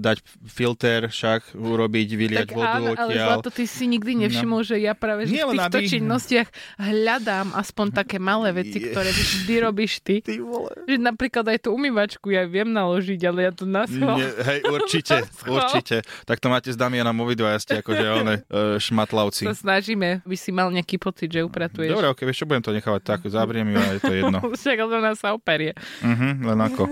dať 0.00 0.18
filter, 0.46 1.10
však 1.10 1.54
urobiť, 1.54 2.08
vyliať 2.16 2.48
tak 2.50 2.56
vodu 2.56 2.78
áno, 2.80 2.92
ale 2.96 3.12
zlato, 3.14 3.50
ty 3.52 3.64
si 3.66 3.84
nikdy 3.86 4.12
no. 4.16 4.20
nevšimol, 4.26 4.62
no. 4.62 4.66
že 4.66 4.76
ja 4.80 4.92
práve 4.96 5.28
že 5.28 5.38
v 5.38 5.56
týchto 5.56 5.78
aby... 5.78 5.86
činnostiach 5.86 6.48
hľadám 6.80 7.54
aspoň 7.54 7.86
také 7.94 8.16
malé 8.18 8.50
veci, 8.54 8.78
ktoré 8.80 9.10
vždy 9.10 9.54
robíš 9.60 10.02
ty. 10.02 10.24
Ty 10.24 10.40
vole. 10.40 10.72
Že 10.88 10.96
napríklad 10.98 11.44
aj 11.50 11.58
tú 11.66 11.76
umývačku 11.76 12.32
ja 12.32 12.46
viem 12.46 12.70
naložiť, 12.70 13.20
ale 13.26 13.38
ja 13.48 13.52
to 13.52 13.64
na 13.68 13.84
Hej, 13.90 14.60
určite, 14.76 15.16
určite. 15.44 16.06
Tak 16.24 16.38
to 16.38 16.46
máte 16.48 16.70
s 16.72 16.76
Damianom 16.78 17.16
obidva, 17.22 17.54
ja 17.56 17.60
ste 17.60 17.80
akože 17.82 18.04
one 18.22 18.34
uh, 18.46 18.76
šmatlavci. 18.78 19.46
Sa 19.50 19.56
snažíme, 19.56 20.24
by 20.24 20.36
si 20.36 20.50
mal 20.54 20.70
nejaký 20.72 20.96
pocit, 20.96 21.28
že 21.30 21.44
upratuješ. 21.44 21.90
Dobre, 21.92 22.08
ok, 22.10 22.20
vieš 22.24 22.44
čo, 22.44 22.46
budem 22.48 22.64
to 22.64 22.72
nechávať 22.72 23.02
tak, 23.02 23.20
zavriem 23.26 23.66
ju 23.68 23.78
a 23.78 23.90
je 23.96 24.00
to 24.00 24.12
jedno. 24.14 24.38
Však 24.60 24.76
to 24.80 24.98
nás 24.98 25.16
sa 25.20 25.36
operie. 25.60 25.72
Uh-huh, 26.00 26.32
len 26.40 26.58
ako. 26.64 26.82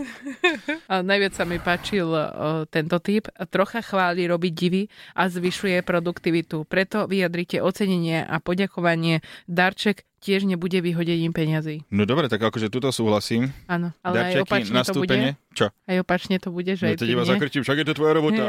Najviac 1.09 1.33
sa 1.33 1.45
mi 1.49 1.57
páčil 1.57 2.09
uh, 2.13 2.69
tento 2.69 3.01
typ. 3.01 3.33
Trocha 3.49 3.81
chváli 3.81 4.29
robiť 4.29 4.53
divy 4.53 4.83
a 5.17 5.33
zvyšuje 5.33 5.81
produktivitu. 5.81 6.69
Preto 6.69 7.09
vyjadrite 7.09 7.65
ocenenie 7.65 8.21
a 8.21 8.37
poďakovanie. 8.45 9.25
Darček 9.49 10.05
tiež 10.19 10.51
nebude 10.51 10.83
vyhodením 10.83 11.31
peňazí. 11.31 11.87
No 11.95 12.03
dobre, 12.03 12.27
tak 12.27 12.43
akože 12.43 12.69
tuto 12.69 12.91
súhlasím. 12.91 13.55
Áno, 13.71 13.95
ale 14.03 14.15
Darčeky, 14.19 14.35
aj 14.35 14.45
opačne 14.45 14.75
nastúpenie. 14.75 15.31
to 15.31 15.39
bude. 15.39 15.55
Čo? 15.55 15.67
Aj 15.71 15.97
opačne 16.03 16.37
to 16.43 16.49
bude, 16.51 16.73
že 16.75 16.85
no, 16.85 16.91
aj 16.91 16.97
ty 16.99 17.07
iba 17.07 17.25
zakrčím, 17.25 17.63
však 17.63 17.79
je 17.79 17.87
to 17.87 17.95
tvoja 17.95 18.13
robota. 18.19 18.45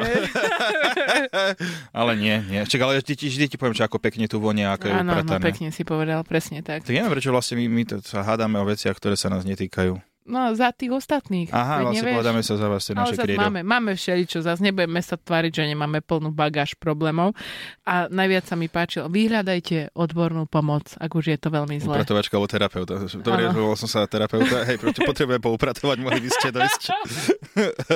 ale 2.00 2.12
nie, 2.18 2.36
nie. 2.50 2.62
Čak, 2.66 2.82
ale 2.82 3.06
vždy, 3.06 3.14
vždy 3.14 3.46
ti 3.54 3.58
poviem, 3.62 3.78
že 3.78 3.86
ako 3.86 4.02
pekne 4.02 4.26
tu 4.26 4.42
vonia, 4.42 4.74
ako 4.74 4.90
je 4.90 4.94
Áno, 4.98 5.14
no 5.14 5.38
pekne 5.38 5.70
si 5.70 5.86
povedal, 5.86 6.26
presne 6.26 6.66
tak. 6.66 6.82
Tak 6.82 6.94
neviem, 6.94 7.14
prečo 7.14 7.30
vlastne 7.30 7.62
my, 7.62 7.66
my 7.70 7.84
to 7.86 7.96
sa 8.02 8.26
hádame 8.26 8.58
o 8.58 8.66
veciach, 8.66 8.98
ktoré 8.98 9.14
sa 9.14 9.30
nás 9.30 9.46
netýkajú. 9.46 10.09
No, 10.30 10.54
za 10.54 10.70
tých 10.70 10.94
ostatných. 10.94 11.50
Aha, 11.50 11.90
vlastne 11.90 12.06
nevieš? 12.06 12.18
povedáme 12.22 12.42
sa 12.46 12.54
za 12.62 12.68
vás, 12.70 12.86
to 12.86 12.94
naše 12.94 13.18
Ale 13.18 13.34
máme, 13.34 13.62
máme 13.66 13.92
všeličo, 13.98 14.46
zase 14.46 14.62
nebudeme 14.62 15.02
sa 15.02 15.18
tváriť, 15.18 15.52
že 15.52 15.64
nemáme 15.74 16.06
plnú 16.06 16.30
bagáž 16.30 16.78
problémov. 16.78 17.34
A 17.90 18.06
najviac 18.14 18.46
sa 18.46 18.54
mi 18.54 18.70
páčilo, 18.70 19.10
vyhľadajte 19.10 19.98
odbornú 19.98 20.46
pomoc, 20.46 20.94
ak 21.02 21.10
už 21.10 21.34
je 21.34 21.38
to 21.42 21.50
veľmi 21.50 21.82
zlé. 21.82 21.98
Upratovačka 21.98 22.38
alebo 22.38 22.46
terapeuta. 22.46 22.94
Dobre, 23.02 23.50
volal 23.50 23.74
som 23.82 23.90
sa 23.90 24.06
terapeuta. 24.06 24.70
Hej, 24.70 24.78
prečo 24.78 25.02
potrebujem 25.02 25.42
poupratovať, 25.42 25.98
mohli 25.98 26.22
by 26.22 26.30
ste 26.30 26.48
dojsť. 26.54 26.82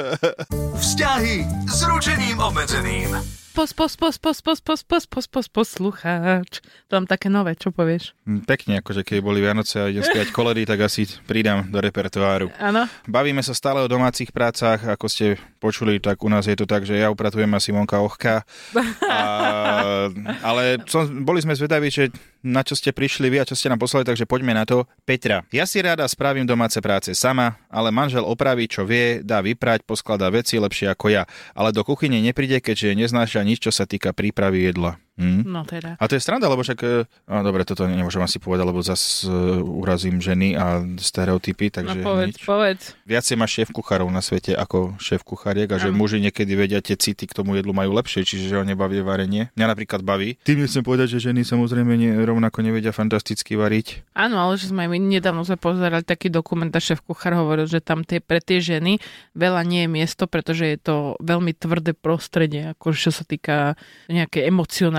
Vzťahy 0.82 1.38
s 1.70 1.80
ručením 1.86 2.42
obmedzeným 2.42 3.43
pos, 3.54 3.70
pos, 3.72 3.94
pos, 3.94 4.18
pos, 4.18 4.42
pos, 4.42 4.60
pos, 4.60 4.82
pos, 4.82 5.06
pos, 5.06 5.26
pos, 5.30 5.48
poslucháč. 5.48 6.66
To 6.90 6.98
mám 6.98 7.06
také 7.06 7.30
nové, 7.30 7.54
čo 7.54 7.70
povieš? 7.70 8.18
Hm, 8.26 8.42
pekne, 8.50 8.82
akože 8.82 9.06
keď 9.06 9.22
boli 9.22 9.46
Vianoce 9.46 9.78
a 9.78 9.90
idem 9.94 10.02
spievať 10.02 10.34
koledy, 10.38 10.66
tak 10.66 10.82
asi 10.82 11.06
pridám 11.30 11.70
do 11.70 11.78
repertoáru. 11.78 12.50
Áno. 12.58 12.90
Bavíme 13.06 13.46
sa 13.46 13.54
stále 13.54 13.86
o 13.86 13.88
domácich 13.88 14.34
prácach, 14.34 14.82
ako 14.82 15.06
ste 15.06 15.38
počuli, 15.62 16.02
tak 16.02 16.26
u 16.26 16.30
nás 16.34 16.50
je 16.50 16.58
to 16.58 16.66
tak, 16.66 16.84
že 16.84 16.98
ja 16.98 17.14
upratujem 17.14 17.50
asi 17.54 17.70
Simonka 17.70 18.02
Ochka. 18.02 18.42
A, 19.14 20.10
ale 20.42 20.82
som, 20.90 21.06
boli 21.22 21.38
sme 21.40 21.54
zvedaví, 21.54 21.94
že 21.94 22.10
na 22.44 22.62
čo 22.62 22.76
ste 22.76 22.92
prišli 22.92 23.32
vy 23.32 23.42
a 23.42 23.48
čo 23.48 23.56
ste 23.56 23.72
nám 23.72 23.80
poslali, 23.80 24.04
takže 24.04 24.28
poďme 24.28 24.54
na 24.54 24.68
to. 24.68 24.84
Petra, 25.08 25.48
ja 25.50 25.64
si 25.64 25.80
rada 25.80 26.04
spravím 26.06 26.44
domáce 26.44 26.78
práce 26.84 27.16
sama, 27.16 27.56
ale 27.72 27.90
manžel 27.90 28.28
opraví, 28.28 28.68
čo 28.68 28.84
vie, 28.84 29.24
dá 29.24 29.40
vyprať, 29.40 29.88
poskladá 29.88 30.28
veci 30.28 30.60
lepšie 30.60 30.92
ako 30.92 31.08
ja. 31.10 31.24
Ale 31.56 31.72
do 31.72 31.82
kuchyne 31.88 32.20
nepríde, 32.20 32.60
keďže 32.60 33.00
neznáša 33.00 33.42
nič, 33.48 33.64
čo 33.64 33.72
sa 33.72 33.88
týka 33.88 34.12
prípravy 34.12 34.68
jedla. 34.70 35.00
Hm? 35.14 35.46
No 35.46 35.62
teda. 35.62 35.94
A 36.02 36.04
to 36.10 36.18
je 36.18 36.26
stranda, 36.26 36.50
lebo 36.50 36.66
však... 36.66 36.80
E, 36.82 37.06
no, 37.30 37.46
dobre, 37.46 37.62
toto 37.64 37.86
nemôžem 37.86 38.26
asi 38.26 38.42
povedať, 38.42 38.66
lebo 38.66 38.82
zase 38.82 39.30
uh, 39.30 39.62
urazím 39.62 40.18
ženy 40.18 40.58
a 40.58 40.82
stereotypy, 40.98 41.70
takže 41.70 42.02
No 42.02 42.06
povedz, 42.14 42.34
nič. 42.34 42.42
povedz. 42.42 42.84
Viacej 43.06 43.36
má 43.38 43.46
šéf 43.46 43.70
kuchárov 43.70 44.10
na 44.10 44.26
svete 44.26 44.58
ako 44.58 44.98
šéf 44.98 45.22
kuchariek 45.22 45.70
a 45.70 45.78
že 45.78 45.94
muži 45.94 46.18
niekedy 46.18 46.58
vedia 46.58 46.82
tie 46.82 46.98
city 46.98 47.30
k 47.30 47.38
tomu 47.38 47.54
jedlu 47.54 47.78
majú 47.78 47.94
lepšie, 47.94 48.26
čiže 48.26 48.50
že 48.50 48.58
ho 48.58 48.66
nebaví 48.66 49.06
varenie. 49.06 49.54
Mňa 49.54 49.68
napríklad 49.70 50.02
baví. 50.02 50.42
Tým 50.42 50.66
nechcem 50.66 50.82
povedať, 50.82 51.18
že 51.18 51.30
ženy 51.30 51.46
samozrejme 51.46 51.94
nie, 51.94 52.10
rovnako 52.10 52.66
nevedia 52.66 52.90
fantasticky 52.90 53.54
variť. 53.54 54.02
Áno, 54.18 54.42
ale 54.42 54.58
že 54.58 54.74
sme 54.74 54.90
my 54.90 54.98
nedávno 54.98 55.46
sme 55.46 55.62
pozerali 55.62 56.02
taký 56.02 56.34
dokument 56.34 56.74
a 56.74 56.82
šéf 56.82 57.06
kuchár 57.06 57.38
hovoril, 57.38 57.70
že 57.70 57.86
tam 57.86 58.02
tie, 58.02 58.18
pre 58.18 58.42
tie 58.42 58.58
ženy 58.58 58.98
veľa 59.38 59.62
nie 59.62 59.86
je 59.86 59.90
miesto, 59.94 60.26
pretože 60.26 60.66
je 60.66 60.78
to 60.82 60.96
veľmi 61.22 61.54
tvrdé 61.54 61.94
prostredie, 61.94 62.74
ako 62.74 62.98
čo 62.98 63.14
sa 63.14 63.22
týka 63.22 63.78
nejakej 64.10 64.50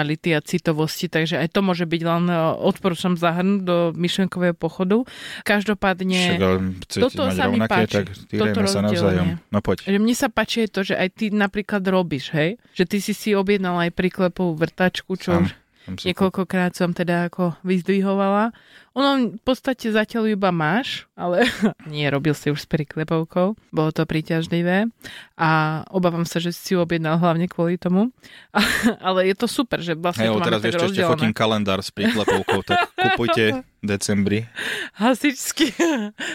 emocionality 0.04 0.36
a 0.36 0.40
citovosti 0.44 1.06
takže 1.08 1.40
aj 1.40 1.48
to 1.56 1.60
môže 1.64 1.88
byť 1.88 2.02
len 2.04 2.24
e, 2.28 2.36
odporúčam 2.60 3.16
zahrnúť 3.16 3.60
do 3.64 3.76
myšlenkového 3.96 4.52
pochodu. 4.52 5.08
Každopádne, 5.42 6.20
Však, 6.36 7.00
toto 7.00 7.22
sa 7.32 7.48
mi 7.48 7.58
páči. 7.64 8.04
Tak 8.04 8.06
toto 8.28 8.60
sa 8.68 8.80
navzájom. 8.84 9.40
No 9.48 9.58
poď. 9.64 9.88
Že 9.88 9.98
mne 9.98 10.14
sa 10.14 10.28
páči 10.28 10.68
to, 10.68 10.84
že 10.84 10.94
aj 10.94 11.08
ty 11.16 11.24
napríklad 11.32 11.80
robíš, 11.88 12.30
hej? 12.36 12.60
Že 12.76 12.84
ty 12.84 12.96
si 13.00 13.12
si 13.16 13.30
objednal 13.32 13.80
aj 13.80 13.90
priklepovú 13.96 14.54
vrtačku, 14.60 15.16
čo 15.16 15.40
Am. 15.40 15.48
už 15.48 15.63
Niekoľkokrát 15.84 16.72
som 16.72 16.96
teda 16.96 17.28
ako 17.28 17.56
vyzdvihovala. 17.60 18.56
Ono 18.94 19.36
v 19.36 19.42
podstate 19.42 19.90
zatiaľ 19.90 20.32
iba 20.32 20.54
máš, 20.54 21.04
ale 21.18 21.44
nie, 21.92 22.06
robil 22.08 22.32
si 22.32 22.48
už 22.48 22.64
s 22.64 22.68
priklepovkou. 22.70 23.58
Bolo 23.74 23.90
to 23.90 24.06
príťažlivé 24.06 24.88
a 25.34 25.82
obávam 25.90 26.24
sa, 26.24 26.38
že 26.40 26.54
si 26.54 26.72
si 26.72 26.72
objednal 26.72 27.20
hlavne 27.20 27.44
kvôli 27.50 27.76
tomu. 27.76 28.14
ale 29.06 29.28
je 29.28 29.34
to 29.36 29.46
super, 29.50 29.82
že 29.84 29.92
vlastne 29.98 30.30
hey, 30.30 30.32
to 30.32 30.40
teraz 30.40 30.60
vieš, 30.64 30.74
ešte 30.88 31.04
fotím 31.04 31.36
kalendár 31.36 31.84
s 31.84 31.92
priklepovkou, 31.92 32.64
tak 32.64 32.88
kupujte 33.12 33.66
decembri. 33.84 34.48
Hasičský. 34.96 35.74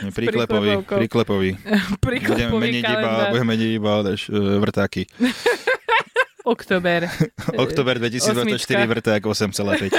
Nie, 0.06 0.12
priklepový 0.94 1.58
budeme 2.06 2.54
meniť 2.62 2.84
iba, 2.86 3.10
budeme 3.34 3.48
meniť 3.58 3.70
iba 3.74 3.92
vrtáky. 4.62 5.10
Oktober. 6.50 7.06
Oktober 7.66 8.02
2024 8.02 8.90
vrták 8.90 9.22
8,5. 9.22 9.94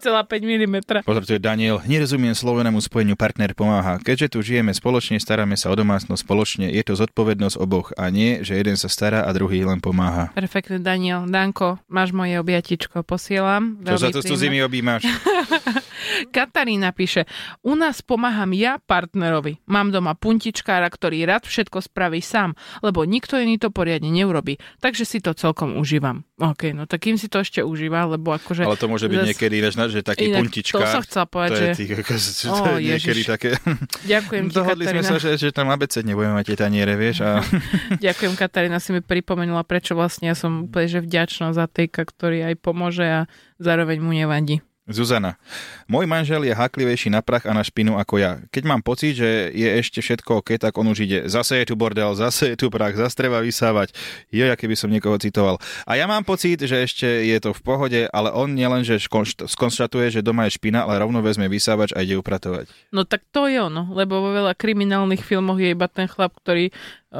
8,5 0.00 0.08
mm. 0.40 0.76
Pozor, 1.04 1.22
tu 1.28 1.36
je 1.36 1.42
Daniel. 1.42 1.84
Nerozumiem 1.84 2.32
slovenému 2.32 2.80
spojeniu 2.80 3.20
partner 3.20 3.52
pomáha. 3.52 4.00
Keďže 4.00 4.32
tu 4.32 4.38
žijeme 4.40 4.72
spoločne, 4.72 5.20
staráme 5.20 5.60
sa 5.60 5.68
o 5.68 5.76
domácnosť 5.76 6.24
spoločne, 6.24 6.66
je 6.72 6.80
to 6.80 6.96
zodpovednosť 6.96 7.56
oboch 7.60 7.92
a 8.00 8.08
nie, 8.08 8.40
že 8.40 8.56
jeden 8.56 8.80
sa 8.80 8.88
stará 8.88 9.28
a 9.28 9.30
druhý 9.36 9.60
len 9.68 9.84
pomáha. 9.84 10.32
Perfektne, 10.32 10.80
Daniel. 10.80 11.28
Danko, 11.28 11.76
máš 11.92 12.16
moje 12.16 12.40
objatičko, 12.40 13.04
posielam. 13.04 13.76
Čo 13.84 14.00
sa 14.00 14.08
tu 14.08 14.24
s 14.24 14.32
cudzími 14.32 14.64
objímaš? 14.64 15.04
Katarína 16.34 16.92
píše, 16.92 17.28
u 17.62 17.74
nás 17.78 18.02
pomáham 18.02 18.50
ja 18.54 18.78
partnerovi. 18.82 19.62
Mám 19.68 19.94
doma 19.94 20.14
puntičkára, 20.18 20.86
ktorý 20.88 21.24
rád 21.26 21.46
všetko 21.46 21.82
spraví 21.84 22.20
sám, 22.20 22.54
lebo 22.80 23.06
nikto 23.06 23.38
iný 23.38 23.58
to 23.58 23.68
poriadne 23.70 24.10
neurobí. 24.10 24.58
Takže 24.82 25.04
si 25.06 25.18
to 25.22 25.36
celkom 25.36 25.78
užívam. 25.78 26.24
OK, 26.42 26.74
no 26.74 26.90
tak 26.90 27.06
kým 27.06 27.14
si 27.14 27.30
to 27.30 27.38
ešte 27.38 27.62
užíva, 27.62 28.02
lebo 28.10 28.34
akože... 28.34 28.66
Ale 28.66 28.74
to 28.74 28.90
môže 28.90 29.06
byť 29.06 29.18
zas... 29.22 29.28
niekedy, 29.30 29.56
že 29.62 30.00
taký 30.02 30.34
Inak, 30.34 30.40
puntička. 30.42 30.82
To 30.82 30.86
som 30.90 31.02
chcela 31.06 31.26
povedať, 31.30 31.50
to 31.50 31.58
že... 31.58 31.66
Je 31.66 31.78
tých, 31.78 31.92
ako, 32.02 32.12
to 32.18 32.48
oh, 32.50 32.76
je 32.78 32.92
niekedy 32.98 33.22
také... 33.22 33.48
Ďakujem 34.12 34.44
ti, 34.50 34.54
Dohodli 34.54 34.84
Katarína. 34.90 35.06
sme 35.06 35.06
sa, 35.06 35.16
že, 35.22 35.30
že 35.38 35.48
tam 35.54 35.70
ABC 35.70 36.02
nebudeme 36.02 36.34
mať 36.34 36.44
tie 36.50 36.58
taniere, 36.58 36.98
vieš. 36.98 37.22
A... 37.22 37.38
Ďakujem, 38.06 38.34
Katarína, 38.34 38.82
si 38.82 38.90
mi 38.90 39.00
pripomenula, 39.04 39.62
prečo 39.62 39.94
vlastne 39.94 40.34
ja 40.34 40.36
som 40.36 40.66
úplne 40.66 40.90
že 40.90 40.98
vďačná 40.98 41.54
za 41.54 41.70
tejka, 41.70 42.02
ktorý 42.02 42.42
aj 42.50 42.54
pomôže 42.58 43.06
a 43.06 43.20
zároveň 43.62 44.02
mu 44.02 44.10
nevadí. 44.10 44.66
Zuzana. 44.90 45.38
Môj 45.86 46.10
manžel 46.10 46.42
je 46.42 46.50
háklivejší 46.50 47.06
na 47.06 47.22
prach 47.22 47.46
a 47.46 47.54
na 47.54 47.62
špinu 47.62 48.02
ako 48.02 48.18
ja. 48.18 48.42
Keď 48.50 48.62
mám 48.66 48.82
pocit, 48.82 49.14
že 49.14 49.54
je 49.54 49.78
ešte 49.78 50.02
všetko 50.02 50.42
OK, 50.42 50.58
tak 50.58 50.74
on 50.74 50.90
už 50.90 51.06
ide. 51.06 51.18
Zase 51.30 51.62
je 51.62 51.70
tu 51.70 51.78
bordel, 51.78 52.10
zase 52.18 52.50
je 52.50 52.56
tu 52.58 52.66
prach, 52.66 52.98
zase 52.98 53.14
treba 53.14 53.38
vysávať. 53.38 53.94
Jo, 54.34 54.50
aké 54.50 54.66
by 54.66 54.74
som 54.74 54.90
niekoho 54.90 55.14
citoval. 55.22 55.62
A 55.86 55.94
ja 55.94 56.10
mám 56.10 56.26
pocit, 56.26 56.58
že 56.66 56.82
ešte 56.82 57.06
je 57.06 57.38
to 57.38 57.54
v 57.54 57.62
pohode, 57.62 58.00
ale 58.10 58.34
on 58.34 58.50
nielen, 58.58 58.82
že 58.82 58.98
skonštatuje, 59.46 60.18
že 60.18 60.26
doma 60.26 60.50
je 60.50 60.58
špina, 60.58 60.82
ale 60.82 60.98
rovno 60.98 61.22
vezme 61.22 61.46
vysávač 61.46 61.94
a 61.94 62.02
ide 62.02 62.18
upratovať. 62.18 62.66
No 62.90 63.06
tak 63.06 63.22
to 63.30 63.46
je 63.46 63.62
ono, 63.62 63.86
lebo 63.94 64.18
vo 64.18 64.34
veľa 64.34 64.58
kriminálnych 64.58 65.22
filmoch 65.22 65.62
je 65.62 65.78
iba 65.78 65.86
ten 65.86 66.10
chlap, 66.10 66.34
ktorý 66.42 66.74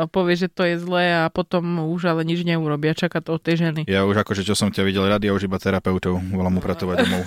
povie, 0.09 0.35
že 0.41 0.49
to 0.49 0.65
je 0.65 0.81
zlé 0.81 1.13
a 1.13 1.29
potom 1.29 1.85
už 1.93 2.09
ale 2.09 2.25
nič 2.25 2.43
neurobia. 2.49 2.97
Čaká 2.97 3.21
to 3.21 3.37
od 3.37 3.43
tej 3.45 3.69
ženy. 3.69 3.83
Ja 3.85 4.09
už 4.09 4.25
akože, 4.25 4.43
čo 4.43 4.57
som 4.57 4.73
ťa 4.73 4.83
videl 4.89 5.05
rady, 5.05 5.29
ja 5.29 5.37
už 5.37 5.47
iba 5.47 5.61
terapeutov 5.61 6.17
volám 6.33 6.57
upratovať 6.59 6.97
domov. 7.05 7.23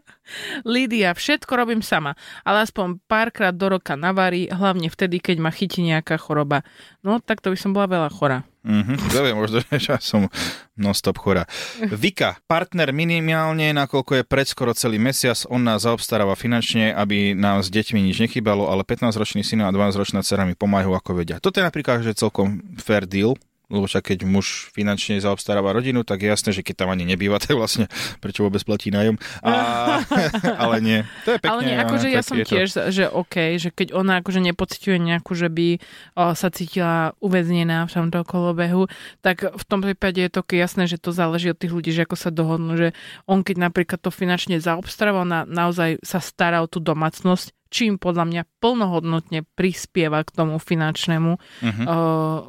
Lídia, 0.72 1.10
všetko 1.16 1.52
robím 1.58 1.82
sama, 1.82 2.14
ale 2.46 2.62
aspoň 2.62 3.02
párkrát 3.10 3.54
do 3.54 3.66
roka 3.66 3.98
navarí, 3.98 4.46
hlavne 4.46 4.86
vtedy, 4.92 5.18
keď 5.18 5.36
ma 5.42 5.50
chytí 5.50 5.82
nejaká 5.82 6.14
choroba. 6.20 6.62
No, 7.02 7.18
tak 7.18 7.42
to 7.42 7.50
by 7.50 7.58
som 7.58 7.74
bola 7.74 7.90
veľa 7.90 8.10
chora. 8.14 8.38
Mm-hmm, 8.68 8.96
to 9.08 9.24
je 9.24 9.32
možno, 9.32 9.56
že 9.80 9.96
ja 9.96 9.96
som 9.96 10.28
non-stop 10.76 11.16
chora. 11.16 11.48
Vika, 11.80 12.36
partner 12.44 12.92
minimálne, 12.92 13.72
nakoľko 13.72 14.20
je 14.20 14.24
pred 14.28 14.44
skoro 14.44 14.76
celý 14.76 15.00
mesiac, 15.00 15.40
on 15.48 15.64
nás 15.64 15.88
zaobstaráva 15.88 16.36
finančne, 16.36 16.92
aby 16.92 17.32
nám 17.32 17.64
s 17.64 17.72
deťmi 17.72 18.04
nič 18.04 18.20
nechybalo, 18.20 18.68
ale 18.68 18.84
15-ročný 18.84 19.40
syn 19.40 19.64
a 19.64 19.72
12-ročná 19.72 20.20
dcera 20.20 20.44
mi 20.44 20.52
pomáhajú 20.52 20.92
ako 20.92 21.10
vedia. 21.16 21.40
Toto 21.40 21.58
je 21.58 21.64
napríklad 21.64 22.04
že 22.04 22.12
celkom 22.12 22.60
fair 22.76 23.08
deal, 23.08 23.40
lebo 23.68 23.84
však 23.84 24.16
keď 24.16 24.18
muž 24.24 24.72
finančne 24.72 25.20
zaobstaráva 25.20 25.76
rodinu, 25.76 26.00
tak 26.00 26.24
je 26.24 26.32
jasné, 26.32 26.50
že 26.56 26.64
keď 26.64 26.84
tam 26.84 26.88
ani 26.88 27.04
nebýva, 27.04 27.36
tak 27.36 27.60
vlastne 27.60 27.84
prečo 28.24 28.40
vôbec 28.40 28.64
platí 28.64 28.88
nájom. 28.88 29.20
A, 29.44 30.00
ale 30.64 30.76
nie, 30.80 30.98
to 31.28 31.36
je 31.36 31.38
pekne. 31.38 31.52
Ale 31.52 31.60
nie, 31.68 31.76
akože 31.76 32.08
ja 32.08 32.22
som 32.24 32.40
tiež, 32.40 32.68
to... 32.72 32.80
že 32.88 33.04
OK, 33.12 33.60
že 33.60 33.68
keď 33.68 33.92
ona 33.92 34.24
akože 34.24 34.40
nepociťuje 34.40 34.96
nejakú, 34.96 35.36
že 35.36 35.52
by 35.52 35.68
o, 36.16 36.32
sa 36.32 36.48
cítila 36.48 37.12
uväznená 37.20 37.84
v 37.84 37.92
tomto 37.92 38.24
kolobehu, 38.24 38.88
tak 39.20 39.44
v 39.44 39.64
tom 39.68 39.84
prípade 39.84 40.16
je 40.16 40.32
to 40.32 40.40
jasné, 40.48 40.88
že 40.88 40.96
to 40.96 41.12
záleží 41.12 41.52
od 41.52 41.60
tých 41.60 41.74
ľudí, 41.76 41.90
že 41.92 42.08
ako 42.08 42.16
sa 42.16 42.32
dohodnú, 42.32 42.72
že 42.80 42.88
on 43.28 43.44
keď 43.44 43.68
napríklad 43.68 44.00
to 44.00 44.08
finančne 44.08 44.56
zaobstaráva, 44.64 45.28
ona 45.28 45.44
naozaj 45.44 46.00
sa 46.00 46.24
stará 46.24 46.64
o 46.64 46.70
tú 46.70 46.80
domácnosť, 46.80 47.57
čím 47.68 47.96
podľa 48.00 48.24
mňa 48.28 48.42
plnohodnotne 48.60 49.44
prispieva 49.56 50.24
k 50.24 50.30
tomu 50.34 50.56
finančnému 50.60 51.32
uh-huh. 51.36 51.84
uh, 51.84 51.96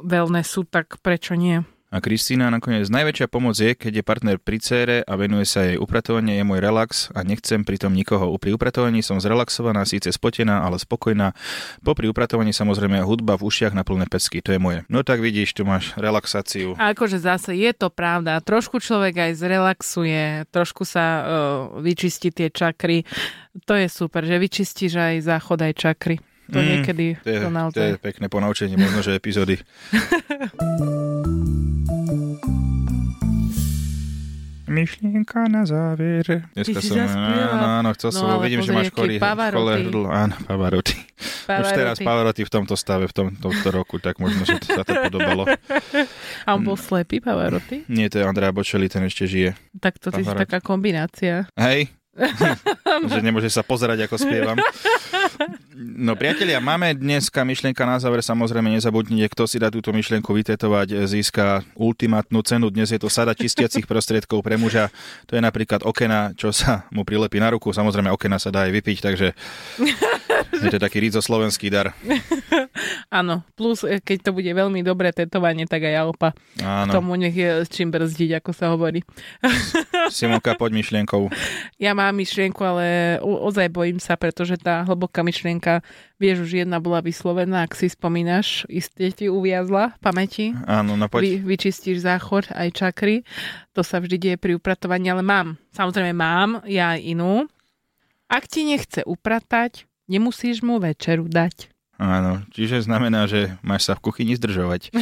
wellnessu, 0.04 0.64
tak 0.68 1.00
prečo 1.00 1.36
nie? 1.36 1.64
A 1.90 1.98
Kristýna 1.98 2.54
nakoniec 2.54 2.86
najväčšia 2.86 3.26
pomoc 3.26 3.58
je, 3.58 3.74
keď 3.74 3.98
je 3.98 4.04
partner 4.06 4.38
pri 4.38 4.62
cére 4.62 4.96
a 5.02 5.18
venuje 5.18 5.42
sa 5.42 5.66
jej 5.66 5.74
upratovanie, 5.74 6.38
je 6.38 6.46
môj 6.46 6.62
relax 6.62 7.10
a 7.18 7.26
nechcem 7.26 7.66
pritom 7.66 7.90
nikoho. 7.90 8.30
Pri 8.38 8.54
upratovaní 8.54 9.02
som 9.02 9.18
zrelaxovaná, 9.18 9.82
síce 9.82 10.06
spotená, 10.14 10.62
ale 10.62 10.78
spokojná. 10.78 11.34
Popri 11.82 12.06
upratovaní 12.06 12.54
samozrejme 12.54 13.02
hudba 13.02 13.34
v 13.34 13.50
ušiach 13.50 13.74
na 13.74 13.82
plné 13.82 14.06
pecky, 14.06 14.38
to 14.38 14.54
je 14.54 14.62
moje. 14.62 14.86
No 14.86 15.02
tak 15.02 15.18
vidíš, 15.18 15.50
tu 15.50 15.66
máš 15.66 15.90
relaxáciu. 15.98 16.78
A 16.78 16.94
akože 16.94 17.18
zase 17.18 17.58
je 17.58 17.74
to 17.74 17.90
pravda, 17.90 18.38
trošku 18.38 18.78
človek 18.78 19.26
aj 19.26 19.42
zrelaxuje, 19.42 20.46
trošku 20.54 20.86
sa 20.86 21.04
uh, 21.04 21.24
vyčistí 21.82 22.30
tie 22.30 22.54
čakry. 22.54 23.02
To 23.66 23.74
je 23.74 23.90
super, 23.90 24.22
že 24.22 24.38
vyčistíš 24.38 24.94
aj 24.94 25.26
záchod, 25.26 25.58
aj 25.66 25.74
čakry. 25.74 26.22
To 26.50 26.58
mm, 26.58 26.66
niekedy 26.66 27.06
to, 27.22 27.30
je, 27.30 27.38
to 27.46 27.50
naozaj... 27.50 27.78
To 27.78 27.82
je 27.86 27.94
pekné 28.02 28.26
ponaučenie, 28.26 28.74
možno, 28.74 29.06
že 29.06 29.14
epizódy. 29.14 29.62
Myšlienka 34.70 35.50
na 35.50 35.66
záver. 35.66 36.46
Dneska 36.54 36.78
som, 36.78 37.02
áno, 37.02 37.66
áno, 37.82 37.90
chcel 37.98 38.14
No, 38.14 38.18
som, 38.22 38.38
vidím, 38.38 38.62
že 38.62 38.70
máš 38.70 38.94
chorý, 38.94 39.18
Pavarotti. 39.18 39.58
choleru, 39.58 40.06
áno, 40.06 40.38
Pavarotti. 40.46 40.94
Už 40.94 41.50
Pavarotti. 41.50 41.74
teraz 41.74 41.96
Pavarotti 41.98 42.42
v 42.46 42.52
tomto 42.54 42.74
stave, 42.78 43.10
v 43.10 43.14
tom, 43.14 43.26
tomto 43.34 43.68
roku, 43.74 43.98
tak 43.98 44.22
možno, 44.22 44.46
že 44.46 44.62
sa 44.62 44.86
to 44.86 44.94
podobalo. 45.10 45.50
A 46.46 46.48
on 46.54 46.62
bol 46.62 46.78
slepý, 46.78 47.18
Pavarotti? 47.18 47.82
Nie, 47.90 48.06
to 48.06 48.22
je 48.22 48.24
Andrea 48.30 48.54
Bocelli, 48.54 48.86
ten 48.86 49.02
ešte 49.02 49.26
žije. 49.26 49.58
Tak 49.82 49.98
to 49.98 50.14
ty 50.14 50.22
si 50.22 50.30
taká 50.30 50.62
kombinácia. 50.62 51.50
Hej, 51.58 51.90
že 53.10 53.18
nemôže 53.26 53.50
sa 53.50 53.66
pozerať, 53.66 54.06
ako 54.06 54.22
spievam. 54.22 54.58
No 55.70 56.18
priatelia, 56.18 56.58
máme 56.58 56.98
dneska 56.98 57.46
myšlienka 57.46 57.86
na 57.86 58.02
záver, 58.02 58.26
samozrejme 58.26 58.74
nezabudnite, 58.74 59.30
kto 59.30 59.46
si 59.46 59.62
dá 59.62 59.70
túto 59.70 59.94
myšlienku 59.94 60.26
vytetovať, 60.26 61.06
získa 61.06 61.62
ultimátnu 61.78 62.42
cenu. 62.42 62.74
Dnes 62.74 62.90
je 62.90 62.98
to 62.98 63.06
sada 63.06 63.38
čistiacich 63.38 63.86
prostriedkov 63.86 64.42
pre 64.42 64.58
muža. 64.58 64.90
To 65.30 65.38
je 65.38 65.42
napríklad 65.42 65.86
okena, 65.86 66.34
čo 66.34 66.50
sa 66.50 66.90
mu 66.90 67.06
prilepí 67.06 67.38
na 67.38 67.54
ruku. 67.54 67.70
Samozrejme 67.70 68.10
okena 68.10 68.42
sa 68.42 68.50
dá 68.50 68.66
aj 68.66 68.82
vypiť, 68.82 68.98
takže 68.98 69.28
je 70.58 70.70
to 70.74 70.82
taký 70.82 71.06
rídzo 71.06 71.22
slovenský 71.22 71.70
dar. 71.70 71.94
Áno, 73.10 73.46
plus 73.54 73.86
e, 73.86 74.02
keď 74.02 74.26
to 74.26 74.30
bude 74.34 74.50
veľmi 74.50 74.82
dobré 74.82 75.14
tetovanie, 75.14 75.70
tak 75.70 75.86
aj 75.86 75.94
Alpa. 76.02 76.34
K 76.58 76.66
Áno, 76.66 76.90
tomu 76.90 77.14
nech 77.14 77.34
je 77.34 77.62
s 77.62 77.70
čím 77.70 77.94
brzdiť, 77.94 78.42
ako 78.42 78.50
sa 78.50 78.74
hovorí. 78.74 79.06
Simonka, 80.10 80.58
poď 80.58 80.82
myšlienkou. 80.82 81.30
Ja 81.78 81.96
mám 81.96 82.18
myšlienku, 82.18 82.60
ale 82.60 83.16
ozaj 83.22 83.70
bojím 83.72 84.02
sa, 84.02 84.18
pretože 84.18 84.60
tá 84.60 84.84
hlboká 84.84 85.24
myšlienka, 85.24 85.80
vieš, 86.20 86.44
už 86.44 86.66
jedna 86.66 86.82
bola 86.82 87.00
vyslovená, 87.00 87.64
ak 87.64 87.78
si 87.78 87.88
spomínaš, 87.88 88.68
iste 88.68 89.08
ti 89.14 89.26
uviazla 89.30 89.96
v 89.96 89.98
pamäti. 90.02 90.46
Áno, 90.66 90.98
no 90.98 91.06
poď. 91.08 91.22
Vy, 91.24 91.32
vyčistíš 91.46 92.04
záchod 92.04 92.52
aj 92.52 92.68
čakry. 92.76 93.22
To 93.72 93.86
sa 93.86 94.02
vždy 94.02 94.16
deje 94.18 94.36
pri 94.36 94.58
upratovaní, 94.58 95.08
ale 95.08 95.24
mám. 95.24 95.56
Samozrejme 95.72 96.12
mám, 96.12 96.60
ja 96.68 96.98
aj 96.98 97.00
inú. 97.06 97.48
Ak 98.30 98.46
ti 98.46 98.62
nechce 98.66 99.02
upratať, 99.06 99.88
nemusíš 100.10 100.62
mu 100.62 100.78
večeru 100.82 101.26
dať. 101.26 101.70
Áno, 102.00 102.40
čiže 102.48 102.80
znamená, 102.80 103.26
že 103.26 103.54
máš 103.60 103.84
sa 103.84 103.92
v 103.92 104.02
kuchyni 104.02 104.32
zdržovať. 104.32 104.88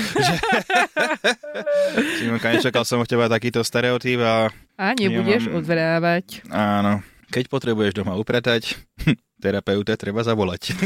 Simonka, 2.19 2.51
nečakal 2.51 2.83
som 2.83 2.99
od 2.99 3.07
teba 3.07 3.27
takýto 3.27 3.63
stereotyp 3.63 4.19
a 4.19 4.51
A 4.75 4.93
nebudeš 4.93 5.41
Ja 5.41 5.47
mám- 5.47 5.57
odvrávať. 5.57 6.25
áno, 6.49 6.93
keď 7.29 7.45
potrebuješ 7.47 7.93
doma 7.95 8.15
upratať, 8.15 8.75
terapeuta 9.38 9.94
treba 9.94 10.18
zavolať. 10.20 10.74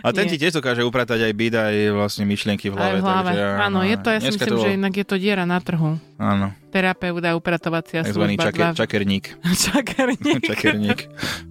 a 0.00 0.06
ten 0.10 0.24
Nie. 0.24 0.30
ti 0.30 0.36
tiež 0.38 0.52
dokáže 0.54 0.80
upratať 0.80 1.20
aj 1.20 1.32
byt, 1.32 1.54
aj 1.54 1.74
vlastne 1.92 2.24
myšlienky 2.24 2.68
v 2.68 2.74
Aj 2.74 2.78
hlave. 2.78 2.94
v 2.94 3.02
hlave. 3.02 3.30
Takže, 3.30 3.44
Áno, 3.60 3.78
je 3.82 3.96
to, 3.96 4.08
ja 4.08 4.18
si 4.20 4.26
myslím, 4.30 4.56
že 4.56 4.68
inak 4.74 4.92
je 4.94 5.04
to 5.04 5.14
diera 5.16 5.42
na 5.42 5.58
trhu. 5.58 5.98
Áno, 6.14 6.54
Terapeut 6.70 7.18
a 7.20 7.34
upratovacia 7.34 8.02
takzvaný 8.02 8.34
služba. 8.34 8.44
čaker, 8.44 8.64
dva- 8.64 8.76
čakerník. 8.76 9.24
Čakerník. 9.66 10.40
čakerník. 10.48 10.98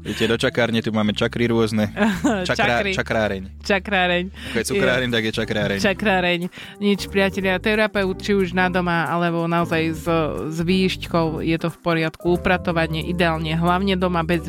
Viete, 0.02 0.24
do 0.26 0.36
čakárne 0.36 0.80
tu 0.80 0.90
máme 0.92 1.12
čakry 1.12 1.48
rôzne. 1.48 1.92
Čakrá, 2.44 2.80
Čakry. 2.80 2.92
čakráreň. 2.92 3.42
Čakráreň. 3.60 4.24
Keď 4.52 4.58
je 4.58 4.66
cukráreň, 4.66 5.08
tak 5.10 5.22
je 5.24 5.32
čakráreň. 5.34 5.78
Čakráreň. 5.80 6.40
Nič, 6.80 7.00
priatelia. 7.08 7.56
Terapeut, 7.58 8.18
či 8.18 8.34
už 8.34 8.52
na 8.52 8.68
doma, 8.68 9.06
alebo 9.06 9.46
naozaj 9.46 9.82
s, 9.94 10.06
s 10.48 10.58
výšťkou, 10.60 11.40
je 11.40 11.56
to 11.56 11.68
v 11.70 11.78
poriadku. 11.82 12.26
Upratovanie 12.34 13.06
ideálne, 13.06 13.54
hlavne 13.54 13.94
doma 13.96 14.22
bez 14.22 14.44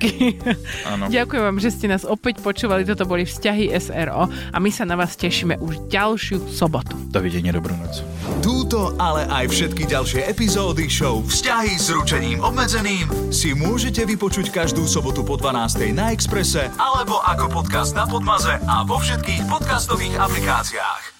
výšťky. 0.00 0.40
Áno. 0.88 1.04
Ďakujem 1.16 1.42
vám, 1.44 1.58
že 1.60 1.70
ste 1.72 1.86
nás 1.88 2.02
opäť 2.08 2.40
počúvali. 2.40 2.88
Toto 2.88 3.04
boli 3.04 3.28
vzťahy 3.28 3.72
SRO 3.76 4.28
a 4.28 4.56
my 4.56 4.70
sa 4.72 4.88
na 4.88 4.96
vás 4.96 5.14
tešíme 5.16 5.60
už 5.60 5.92
ďalšiu 5.92 6.48
sobotu. 6.48 6.96
Dovidenia, 7.12 7.52
dobrú 7.52 7.76
noc. 7.76 8.00
Túto, 8.40 8.96
ale 8.96 9.28
aj 9.28 9.52
všetky 9.52 9.84
ďalšie 9.84 10.24
epizódy 10.30 10.88
show 10.88 11.20
Vzťahy 11.20 11.76
s 11.76 11.92
ručením 11.92 12.40
obmedzeným 12.40 13.10
si 13.28 13.52
môžete 13.52 14.06
vypočuť 14.08 14.48
každú 14.48 14.88
sobotu 14.88 15.20
po 15.26 15.36
12. 15.36 15.92
na 15.92 16.14
Exprese 16.14 16.72
alebo 16.80 17.20
ako 17.20 17.60
podcast 17.60 17.92
na 17.92 18.08
Podmaze 18.08 18.56
a 18.64 18.86
vo 18.86 18.96
všetkých 18.96 19.44
podcastových 19.50 20.16
aplikáciách. 20.16 21.19